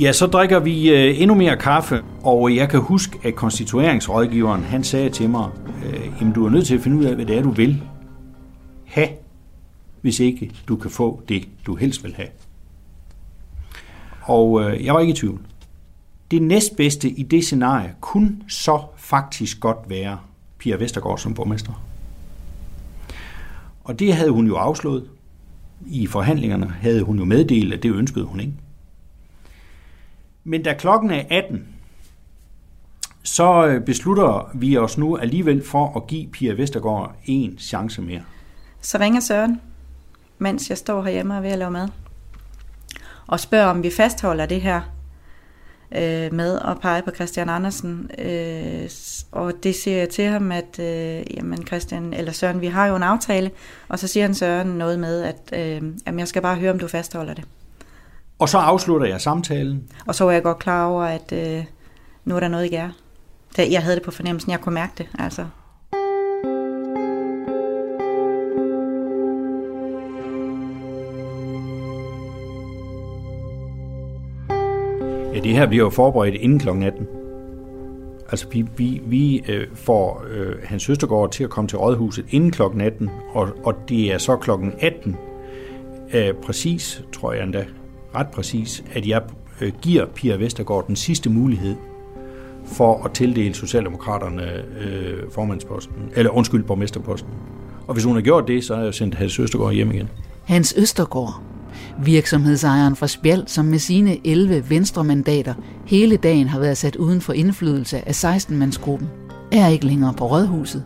[0.00, 4.62] Ja, så drikker vi øh, endnu mere kaffe, og øh, jeg kan huske, at konstitueringsrådgiveren,
[4.62, 5.50] han sagde til mig,
[5.86, 7.82] øh, at du er nødt til at finde ud af, hvad det er, du vil
[8.84, 9.08] have,
[10.00, 12.28] hvis ikke du kan få det, du helst vil have.
[14.22, 15.40] Og øh, jeg var ikke i tvivl.
[16.30, 20.18] Det næstbedste i det scenarie kunne så faktisk godt være
[20.58, 21.84] Pia Vestergaard som borgmester.
[23.84, 25.04] Og det havde hun jo afslået.
[25.86, 28.52] I forhandlingerne havde hun jo meddelt, at det ønskede hun ikke.
[30.48, 31.66] Men da klokken er 18,
[33.22, 38.22] så øh, beslutter vi os nu alligevel for at give Pia Vestergaard en chance mere.
[38.80, 39.60] Så ringer Søren,
[40.38, 41.88] mens jeg står herhjemme og er ved at lave mad,
[43.26, 44.80] og spørger, om vi fastholder det her
[45.92, 48.10] øh, med at pege på Christian Andersen.
[48.18, 48.90] Øh,
[49.32, 52.96] og det siger jeg til ham, at øh, jamen Christian, eller Søren, vi har jo
[52.96, 53.50] en aftale,
[53.88, 56.78] og så siger han Søren noget med, at øh, jamen jeg skal bare høre, om
[56.78, 57.44] du fastholder det.
[58.38, 59.90] Og så afslutter jeg samtalen.
[60.06, 61.64] Og så var jeg godt klar over, at øh,
[62.24, 62.88] nu er der noget i gær.
[63.58, 65.08] Jeg havde det på fornemmelsen, jeg kunne mærke det.
[65.18, 65.46] Altså.
[75.34, 76.68] Ja, det her bliver jo forberedt inden kl.
[76.68, 77.06] 18.
[78.30, 82.50] Altså, vi, vi, vi øh, får øh, hans søstergård til at komme til rådhuset inden
[82.50, 82.62] kl.
[82.80, 84.50] 18, og, og det er så kl.
[84.80, 85.16] 18,
[86.14, 87.66] øh, præcis, tror jeg endda,
[88.18, 89.22] ret præcis, at jeg
[89.60, 91.76] øh, giver Pia Vestergaard den sidste mulighed
[92.66, 94.42] for at tildele Socialdemokraterne
[94.80, 97.30] øh, formandsposten, eller undskyld, borgmesterposten.
[97.86, 100.08] Og hvis hun har gjort det, så har jeg sendt Hans Østergaard hjem igen.
[100.44, 101.42] Hans Østergaard,
[102.04, 105.54] virksomhedsejeren fra Spjald, som med sine 11 venstremandater
[105.86, 109.08] hele dagen har været sat uden for indflydelse af 16-mandsgruppen,
[109.52, 110.84] er ikke længere på rådhuset.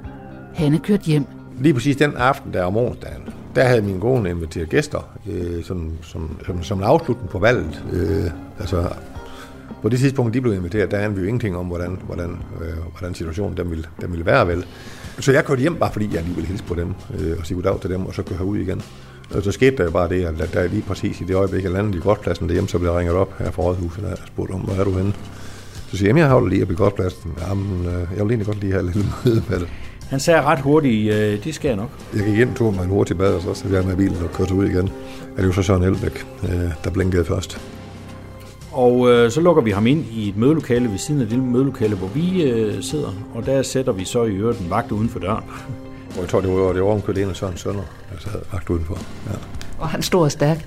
[0.54, 1.24] Han er kørt hjem.
[1.60, 3.22] Lige præcis den aften der om onsdagen,
[3.54, 7.84] der havde min kone inviteret gæster øh, som, som, som, som en afslutning på valget.
[7.92, 8.30] Øh,
[8.60, 8.88] altså,
[9.82, 12.30] på det tidspunkt, de blev inviteret, der anede vi jo ingenting om, hvordan, hvordan,
[12.60, 14.66] øh, hvordan situationen den ville, den ville være vel.
[15.18, 17.54] Så jeg kørte hjem bare fordi, jeg lige ville hilse på dem øh, og sige
[17.54, 18.82] goddag til dem, og så køre herud igen.
[19.34, 21.72] Og så skete der jo bare det, at der lige præcis i det øjeblik, jeg
[21.72, 24.60] landede i godspladsen derhjemme, så blev jeg ringet op her fra rådhuset, og spurgt om,
[24.60, 25.12] hvor er du henne?
[25.90, 27.32] Så siger jeg, jeg holder lige op i godspladsen.
[27.48, 29.68] Jamen, øh, jeg vil egentlig godt lige have lidt møde med det.
[30.12, 31.90] Han sagde ret hurtigt, øh, det skal jeg nok.
[32.16, 34.32] Jeg gik ind, tog mig en hurtig bad, og så satte jeg med bilen og
[34.32, 34.90] kørte ud igen.
[35.36, 36.50] Er det jo så Søren Elbæk, øh,
[36.84, 37.60] der blinkede først.
[38.72, 41.94] Og øh, så lukker vi ham ind i et mødelokale ved siden af det mødelokale,
[41.96, 43.08] hvor vi øh, sidder.
[43.34, 45.44] Og der sætter vi så i øvrigt en vagt uden for døren.
[46.10, 47.82] Og jeg tror, det var, det var omkørt en af Søren Sønder,
[48.12, 48.98] der sad vagt udenfor.
[49.26, 49.36] Ja.
[49.78, 50.64] Og han stor og stærk.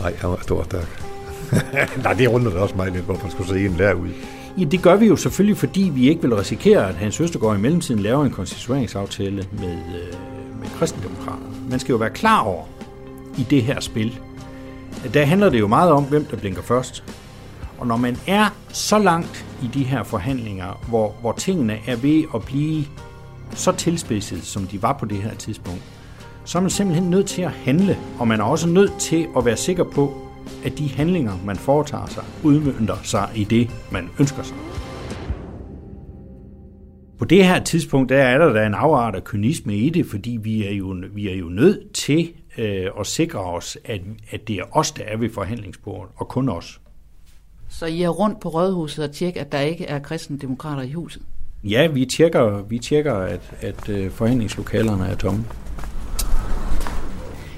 [0.00, 1.02] Nej, han var stor og stærk.
[2.04, 4.10] Nej, det rundede også mig lidt, hvorfor man skulle se en derude.
[4.58, 7.60] Ja, det gør vi jo selvfølgelig, fordi vi ikke vil risikere, at Hans Østergaard i
[7.60, 11.70] mellemtiden laver en konstitueringsaftale med, øh, med kristendemokraterne.
[11.70, 12.64] Man skal jo være klar over
[13.38, 14.18] i det her spil,
[15.04, 17.04] at der handler det jo meget om, hvem der blinker først.
[17.78, 22.24] Og når man er så langt i de her forhandlinger, hvor, hvor tingene er ved
[22.34, 22.84] at blive
[23.54, 25.82] så tilspidset, som de var på det her tidspunkt,
[26.44, 29.44] så er man simpelthen nødt til at handle, og man er også nødt til at
[29.44, 30.23] være sikker på,
[30.64, 34.56] at de handlinger, man foretager sig, udmyndter sig i det, man ønsker sig.
[37.18, 40.38] På det her tidspunkt, der er der da en afart af kynisme i det, fordi
[40.42, 44.56] vi er jo, vi er jo nødt til øh, at sikre os, at, at det
[44.56, 46.80] er os, der er ved forhandlingsbordet, og kun os.
[47.68, 51.22] Så I er rundt på rådhuset og tjekker, at der ikke er kristendemokrater i huset?
[51.64, 55.44] Ja, vi tjekker, vi tjekker at, at øh, forhandlingslokalerne er tomme.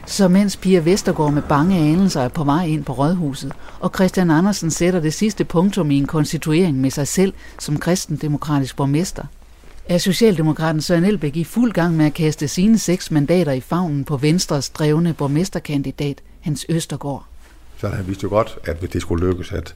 [0.07, 4.31] Så mens Pia Vestergaard med bange anelser er på vej ind på rådhuset, og Christian
[4.31, 9.25] Andersen sætter det sidste punktum i en konstituering med sig selv som kristendemokratisk borgmester,
[9.89, 14.05] er Socialdemokraten Søren Elbæk i fuld gang med at kaste sine seks mandater i favnen
[14.05, 17.27] på Venstres drevne borgmesterkandidat Hans Østergaard.
[17.79, 19.75] Så han vidste jo godt, at hvis det skulle lykkes, at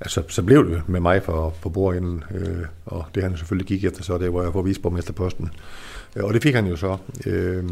[0.00, 3.84] at så blev det med mig for, på bordenden, øh, og det han selvfølgelig gik
[3.84, 5.50] efter, så det var jeg får vist borgmesterposten.
[6.16, 6.96] Øh, og det fik han jo så.
[7.26, 7.64] Øh,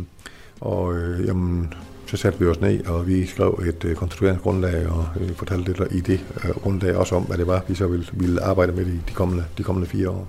[0.60, 1.74] og øh, jamen,
[2.06, 5.92] så satte vi os ned, og vi skrev et øh, konstitueringsgrundlag, og øh, fortalte lidt
[5.92, 8.84] i det øh, grundlag også om, hvad det var, vi så ville, ville arbejde med
[8.84, 10.28] de, de, kommende, de kommende fire år.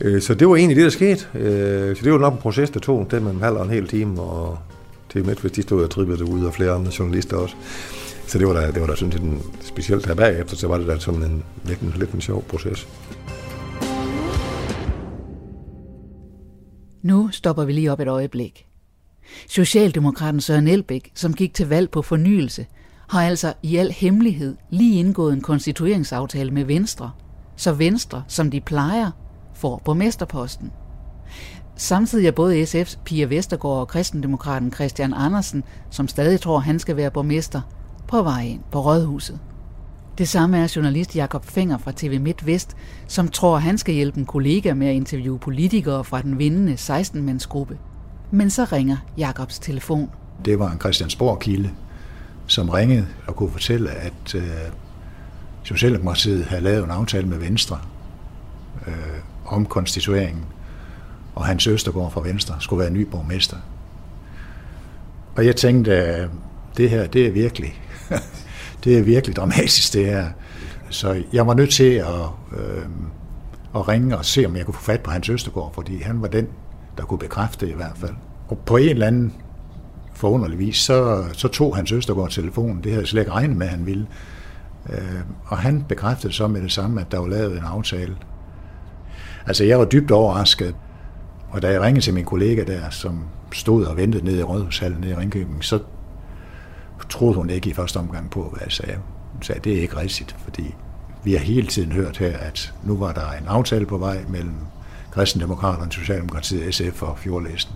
[0.00, 1.26] Øh, så det var egentlig det, der skete.
[1.34, 3.70] Øh, så det var nok en proces, der tog den med en halv og en
[3.70, 4.58] hel time, og
[5.08, 7.54] til midt, hvis de stod og trippede derude, og flere andre journalister også.
[8.26, 10.86] Så det var da, det var da sådan en specielt her bagefter, så var det
[10.86, 12.88] da sådan en lidt, en, lidt en sjov proces.
[17.02, 18.67] Nu stopper vi lige op et øjeblik.
[19.48, 22.66] Socialdemokraten Søren Elbæk, som gik til valg på fornyelse,
[23.08, 27.10] har altså i al hemmelighed lige indgået en konstitueringsaftale med Venstre,
[27.56, 29.10] så Venstre, som de plejer,
[29.54, 30.70] får borgmesterposten.
[31.76, 36.96] Samtidig er både SF's Pia Vestergaard og kristendemokraten Christian Andersen, som stadig tror, han skal
[36.96, 37.60] være borgmester,
[38.08, 39.38] på vej ind på Rådhuset.
[40.18, 42.76] Det samme er journalist Jakob Fenger fra TV MidtVest,
[43.06, 47.76] som tror, han skal hjælpe en kollega med at interviewe politikere fra den vindende 16-mandsgruppe.
[48.30, 50.10] Men så ringer Jakobs telefon.
[50.44, 51.70] Det var en Christiansborg-kilde,
[52.46, 54.42] som ringede og kunne fortælle, at øh,
[55.62, 57.78] Socialdemokratiet havde lavet en aftale med Venstre
[58.86, 58.94] øh,
[59.46, 60.44] om konstitueringen,
[61.34, 63.56] og Hans Østergaard fra Venstre skulle være ny borgmester.
[65.36, 66.30] Og jeg tænkte, at
[66.76, 67.82] det her, det er virkelig,
[68.84, 70.30] det er virkelig dramatisk, det her.
[70.90, 72.06] Så jeg var nødt til at,
[72.58, 72.84] øh,
[73.74, 76.28] at ringe og se, om jeg kunne få fat på Hans Østergaard, fordi han var
[76.28, 76.48] den,
[76.98, 78.14] der kunne bekræfte det i hvert fald.
[78.48, 79.32] Og på en eller anden
[80.14, 82.76] forunderlig vis, så, så tog Hans Østergaard telefonen.
[82.76, 84.06] Det havde jeg slet ikke regnet med, at han ville.
[84.92, 88.16] Øh, og han bekræftede så med det samme, at der var lavet en aftale.
[89.46, 90.74] Altså, jeg var dybt overrasket.
[91.50, 95.00] Og da jeg ringede til min kollega der, som stod og ventede nede i Rådhushallen
[95.00, 95.78] nede i Ringkøbing, så
[97.08, 98.98] troede hun ikke i første omgang på, hvad jeg sagde.
[99.32, 100.74] Hun sagde, det er ikke rigtigt, fordi
[101.24, 104.54] vi har hele tiden hørt her, at nu var der en aftale på vej mellem
[105.12, 107.70] Kristendemokraterne, Socialdemokratiet, SF og Fjordlæsen.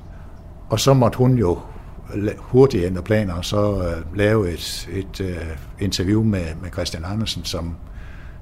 [0.71, 1.59] Og så måtte hun jo
[2.39, 7.45] hurtigt ændre planer og så uh, lave et, et uh, interview med, med Christian Andersen,
[7.45, 7.75] som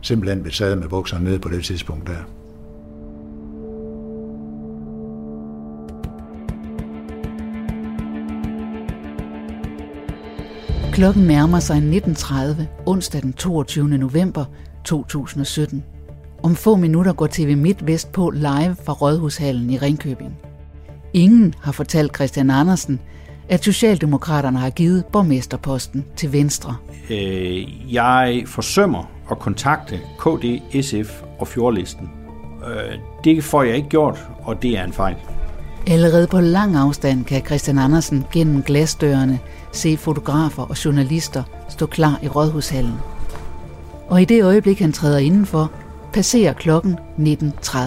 [0.00, 2.16] simpelthen blev taget med bukserne nede på det tidspunkt der.
[10.92, 13.88] Klokken nærmer sig 19.30 onsdag den 22.
[13.88, 14.44] november
[14.84, 15.84] 2017.
[16.42, 20.36] Om få minutter går TV MidtVest på live fra Rådhushallen i Ringkøbing.
[21.12, 23.00] Ingen har fortalt Christian Andersen,
[23.48, 26.76] at Socialdemokraterne har givet borgmesterposten til Venstre.
[27.10, 32.10] Øh, jeg forsømmer at kontakte KD, SF og Fjordlisten.
[32.68, 35.16] Øh, det får jeg ikke gjort, og det er en fejl.
[35.86, 39.38] Allerede på lang afstand kan Christian Andersen gennem glasdørene
[39.72, 42.94] se fotografer og journalister stå klar i Rådhushallen.
[44.08, 45.72] Og i det øjeblik, han træder indenfor,
[46.12, 47.78] passerer klokken 19.30.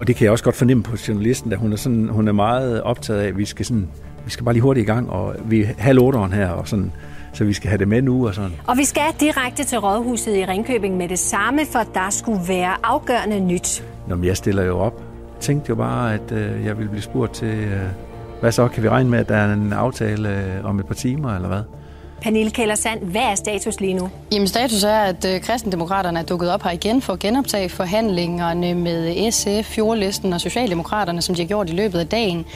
[0.00, 2.32] Og det kan jeg også godt fornemme på journalisten, at hun er, sådan, hun er
[2.32, 3.88] meget optaget af, at vi skal, sådan,
[4.24, 6.92] vi skal bare lige hurtigt i gang, og vi er halv otteren her, og sådan,
[7.32, 8.52] så vi skal have det med nu og sådan.
[8.66, 12.72] Og vi skal direkte til Rådhuset i Ringkøbing med det samme, for der skulle være
[12.82, 13.84] afgørende nyt.
[14.08, 15.02] Nå, men jeg stiller jo op
[15.40, 17.80] tænkte jo bare, at øh, jeg ville blive spurgt til, øh,
[18.40, 20.94] hvad så, kan vi regne med, at der er en aftale øh, om et par
[20.94, 21.62] timer, eller hvad?
[22.22, 24.10] Pernille Kæller Sand, hvad er status lige nu?
[24.32, 28.74] Jamen status er, at øh, kristendemokraterne er dukket op her igen for at genoptage forhandlingerne
[28.74, 32.46] med SF, Fjordlisten og Socialdemokraterne, som de har gjort i løbet af dagen.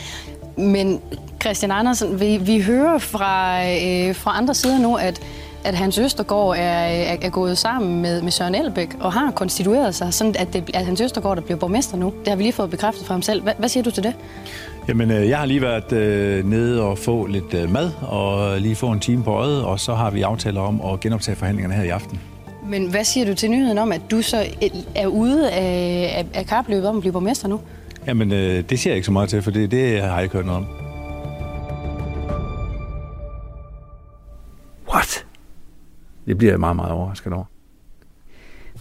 [0.57, 1.01] Men
[1.43, 5.21] Christian Andersen, vi, vi hører fra, øh, fra andre sider nu, at
[5.65, 9.95] at Hans Østergaard er, er, er gået sammen med, med Søren Elbæk og har konstitueret
[9.95, 12.13] sig, sådan at, det, at Hans Østergaard der bliver borgmester nu.
[12.21, 13.43] Det har vi lige fået bekræftet fra ham selv.
[13.43, 14.15] Hvad, hvad siger du til det?
[14.89, 18.75] Jamen, øh, jeg har lige været øh, nede og få lidt øh, mad, og lige
[18.75, 21.83] få en time på øjet, og så har vi aftaler om at genoptage forhandlingerne her
[21.83, 22.21] i aften.
[22.69, 24.45] Men hvad siger du til nyheden om, at du så
[24.95, 27.61] er ude af, af, af kapløbet om at blive borgmester nu?
[28.07, 30.37] Jamen, øh, det siger jeg ikke så meget til, for det, det har jeg ikke
[30.37, 30.84] hørt noget om.
[36.27, 37.45] Det bliver jeg meget, meget overrasket over.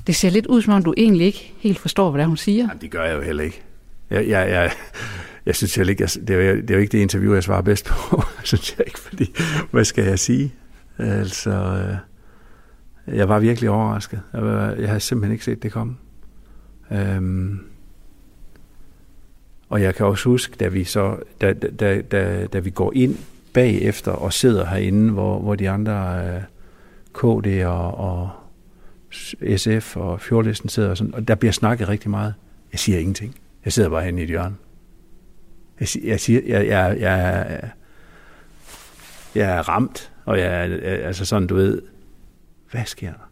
[0.08, 2.64] Det ser lidt ud, som om du egentlig ikke helt forstår, hvad hun siger.
[2.64, 3.62] Jamen, det gør jeg jo heller ikke.
[4.10, 4.72] Jeg, jeg, jeg,
[5.46, 7.62] jeg synes heller ikke, jeg, det, er det er jo ikke det interview, jeg svarer
[7.62, 9.36] bedst på, synes jeg ikke, fordi,
[9.72, 10.54] hvad skal jeg sige?
[10.98, 11.52] Altså,
[13.08, 14.22] øh, jeg var virkelig overrasket.
[14.34, 15.96] Jeg, var, jeg havde simpelthen ikke set det komme.
[16.92, 17.60] Øhm,
[19.70, 23.18] og jeg kan også huske, da vi så, da, da, da, da vi går ind
[23.54, 26.42] bagefter og sidder herinde, hvor, hvor de andre øh,
[27.14, 28.30] KD og, og
[29.58, 32.34] SF og Fjordlisten sidder og sådan, og der bliver snakket rigtig meget.
[32.72, 33.36] Jeg siger ingenting.
[33.66, 34.56] Jeg sidder bare henne i et hjørne.
[35.80, 37.62] Jeg, jeg siger, jeg, jeg, jeg,
[39.36, 41.82] jeg er ramt, og jeg er altså sådan, du ved,
[42.72, 43.30] hvad sker der?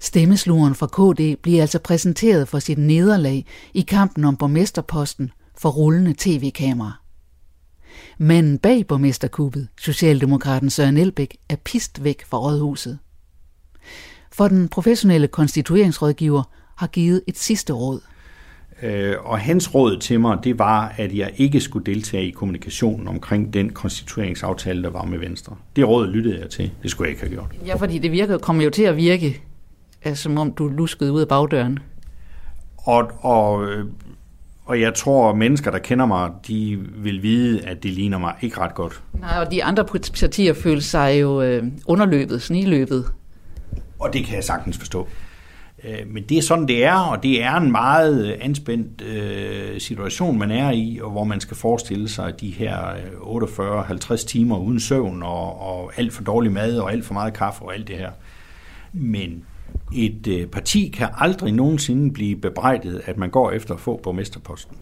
[0.00, 6.14] Stemmesluren fra KD bliver altså præsenteret for sit nederlag i kampen om borgmesterposten for rullende
[6.18, 6.92] tv-kamera.
[8.18, 12.98] Manden bag borgmesterkuppet, Socialdemokraten Søren Elbæk, er pist væk fra rådhuset.
[14.38, 16.42] For den professionelle konstitueringsrådgiver
[16.76, 18.00] har givet et sidste råd.
[18.82, 23.08] Øh, og hans råd til mig, det var, at jeg ikke skulle deltage i kommunikationen
[23.08, 25.56] omkring den konstitueringsaftale, der var med Venstre.
[25.76, 26.70] Det råd lyttede jeg til.
[26.82, 27.66] Det skulle jeg ikke have gjort.
[27.66, 29.42] Ja, fordi det virker, kommer jo til at virke,
[30.02, 31.78] altså, som om du luskede ud af bagdøren.
[32.76, 33.68] Og, og,
[34.64, 38.34] og jeg tror, at mennesker, der kender mig, de vil vide, at det ligner mig
[38.40, 39.02] ikke ret godt.
[39.20, 39.84] Nej, og de andre
[40.20, 43.04] partier føler sig jo øh, underløbet, sniløbet.
[43.98, 45.08] Og det kan jeg sagtens forstå.
[45.84, 49.80] Øh, men det er sådan, det er, og det er en meget øh, anspændt øh,
[49.80, 53.42] situation, man er i, og hvor man skal forestille sig de her øh,
[54.12, 57.62] 48-50 timer uden søvn, og, og alt for dårlig mad, og alt for meget kaffe,
[57.62, 58.10] og alt det her.
[58.92, 59.44] Men
[59.96, 64.76] et parti kan aldrig nogensinde blive bebrejdet, at man går efter at få borgmesterposten.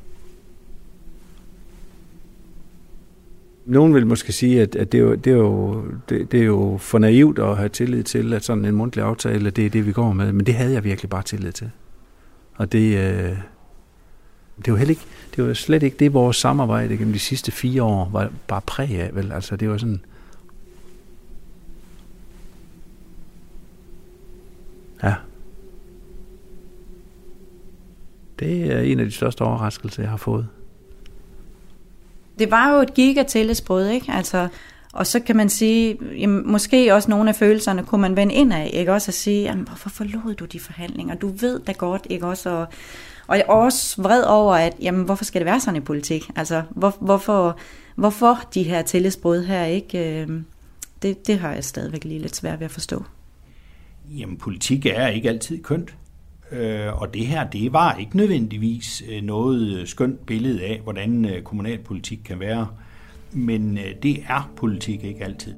[3.67, 6.45] Nogen vil måske sige, at, at det, er jo, det, er jo, det, det er
[6.45, 9.87] jo for naivt at have tillid til, at sådan en mundtlig aftale, det er det,
[9.87, 10.33] vi går med.
[10.33, 11.71] Men det havde jeg virkelig bare tillid til.
[12.55, 13.37] Og det, øh,
[14.65, 15.07] det var heller ikke,
[15.37, 18.91] det var slet ikke det, vores samarbejde gennem de sidste fire år var bare præg
[18.91, 19.33] af, vel?
[19.33, 20.01] Altså, det var sådan...
[25.03, 25.15] Ja.
[28.39, 30.49] Det er en af de største overraskelser, jeg har fået
[32.39, 34.13] det var jo et gigatillidsbrud, ikke?
[34.13, 34.49] Altså,
[34.93, 38.53] og så kan man sige, jamen, måske også nogle af følelserne kunne man vende ind
[38.53, 38.93] af, ikke?
[38.93, 41.15] Også at sige, jamen, hvorfor forlod du de forhandlinger?
[41.15, 42.27] Du ved da godt, ikke?
[42.27, 42.67] Også, og,
[43.27, 46.31] og jeg er også vred over, at jamen, hvorfor skal det være sådan i politik?
[46.37, 47.59] Altså, hvor, hvorfor,
[47.95, 50.21] hvorfor de her tillidsbrud her, ikke?
[50.21, 50.45] Øhm,
[51.03, 53.05] det, det har jeg stadigvæk lige lidt svært ved at forstå.
[54.19, 55.95] Jamen, politik er ikke altid kønt.
[56.53, 61.25] Øh, og det her, det var ikke nødvendigvis øh, noget øh, skønt billede af, hvordan
[61.25, 62.67] øh, kommunalpolitik kan være.
[63.33, 65.55] Men det er politik ikke altid.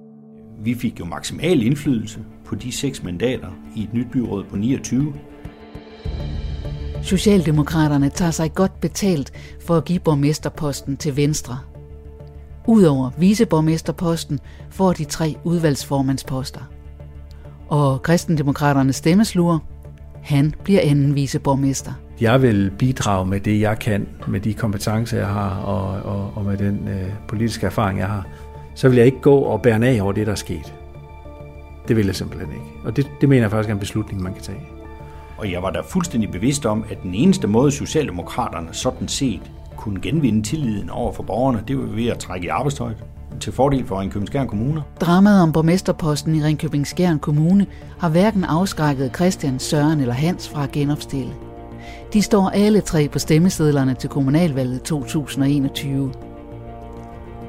[0.61, 5.15] Vi fik jo maksimal indflydelse på de seks mandater i et nyt byråd på 29.
[7.03, 11.59] Socialdemokraterne tager sig godt betalt for at give borgmesterposten til Venstre.
[12.67, 16.61] Udover viceborgmesterposten får de tre udvalgsformandsposter.
[17.69, 19.61] Og kristendemokraternes stemmeslure
[20.29, 21.93] han bliver anden viceborgmester.
[22.21, 26.45] Jeg vil bidrage med det, jeg kan, med de kompetencer, jeg har, og, og, og
[26.45, 28.27] med den øh, politiske erfaring, jeg har.
[28.75, 30.75] Så vil jeg ikke gå og bære af over det, der er sket.
[31.89, 32.67] Det vil jeg simpelthen ikke.
[32.85, 34.61] Og det, det mener jeg faktisk er en beslutning, man kan tage.
[35.39, 39.41] Og jeg var da fuldstændig bevidst om, at den eneste måde, Socialdemokraterne sådan set
[39.77, 43.05] kunne genvinde tilliden over for borgerne, det var ved at trække i arbejdstøjet
[43.41, 44.83] til fordel for Ringkøbing Skjern Kommune.
[45.01, 47.67] Dramaet om borgmesterposten i Ringkøbing Skjern Kommune
[47.99, 51.33] har hverken afskrækket Christian, Søren eller Hans fra at genopstille.
[52.13, 56.13] De står alle tre på stemmesedlerne til kommunalvalget 2021.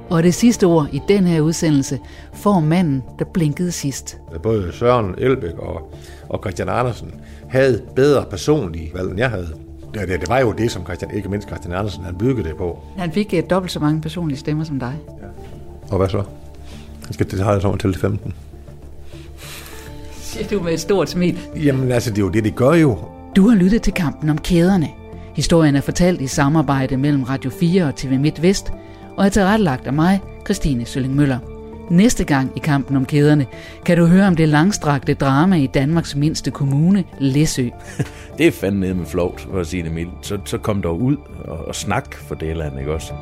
[0.10, 2.00] Og det sidste ord i den her udsendelse
[2.34, 4.18] får manden, der blinkede sidst.
[4.44, 5.94] Både Søren Elbæk og,
[6.30, 7.14] og Christian Andersen
[7.50, 9.48] havde bedre personlige valg, end jeg havde.
[9.94, 12.58] det, det, det var jo det, som Christian, ikke mindst Christian Andersen, han byggede det
[12.58, 12.80] på.
[12.98, 14.96] Han fik et dobbelt så mange personlige stemmer som dig.
[15.92, 16.24] Og hvad så?
[17.06, 18.34] Han skal det har jeg så til 15.
[20.22, 21.40] Siger du med et stort smil.
[21.56, 22.98] Jamen altså, det er jo det, det gør jo.
[23.36, 24.88] Du har lyttet til kampen om kæderne.
[25.36, 28.72] Historien er fortalt i samarbejde mellem Radio 4 og TV MidtVest,
[29.18, 31.40] og er tilrettelagt af mig, Christine Sølling Møller.
[31.90, 33.46] Næste gang i kampen om kæderne
[33.86, 37.70] kan du høre om det langstrakte drama i Danmarks mindste kommune, Læsø.
[38.38, 40.12] det er fandme med flovt, for at sige det mildt.
[40.22, 43.14] Så, så kom der ud og, og snak for det land, ikke også?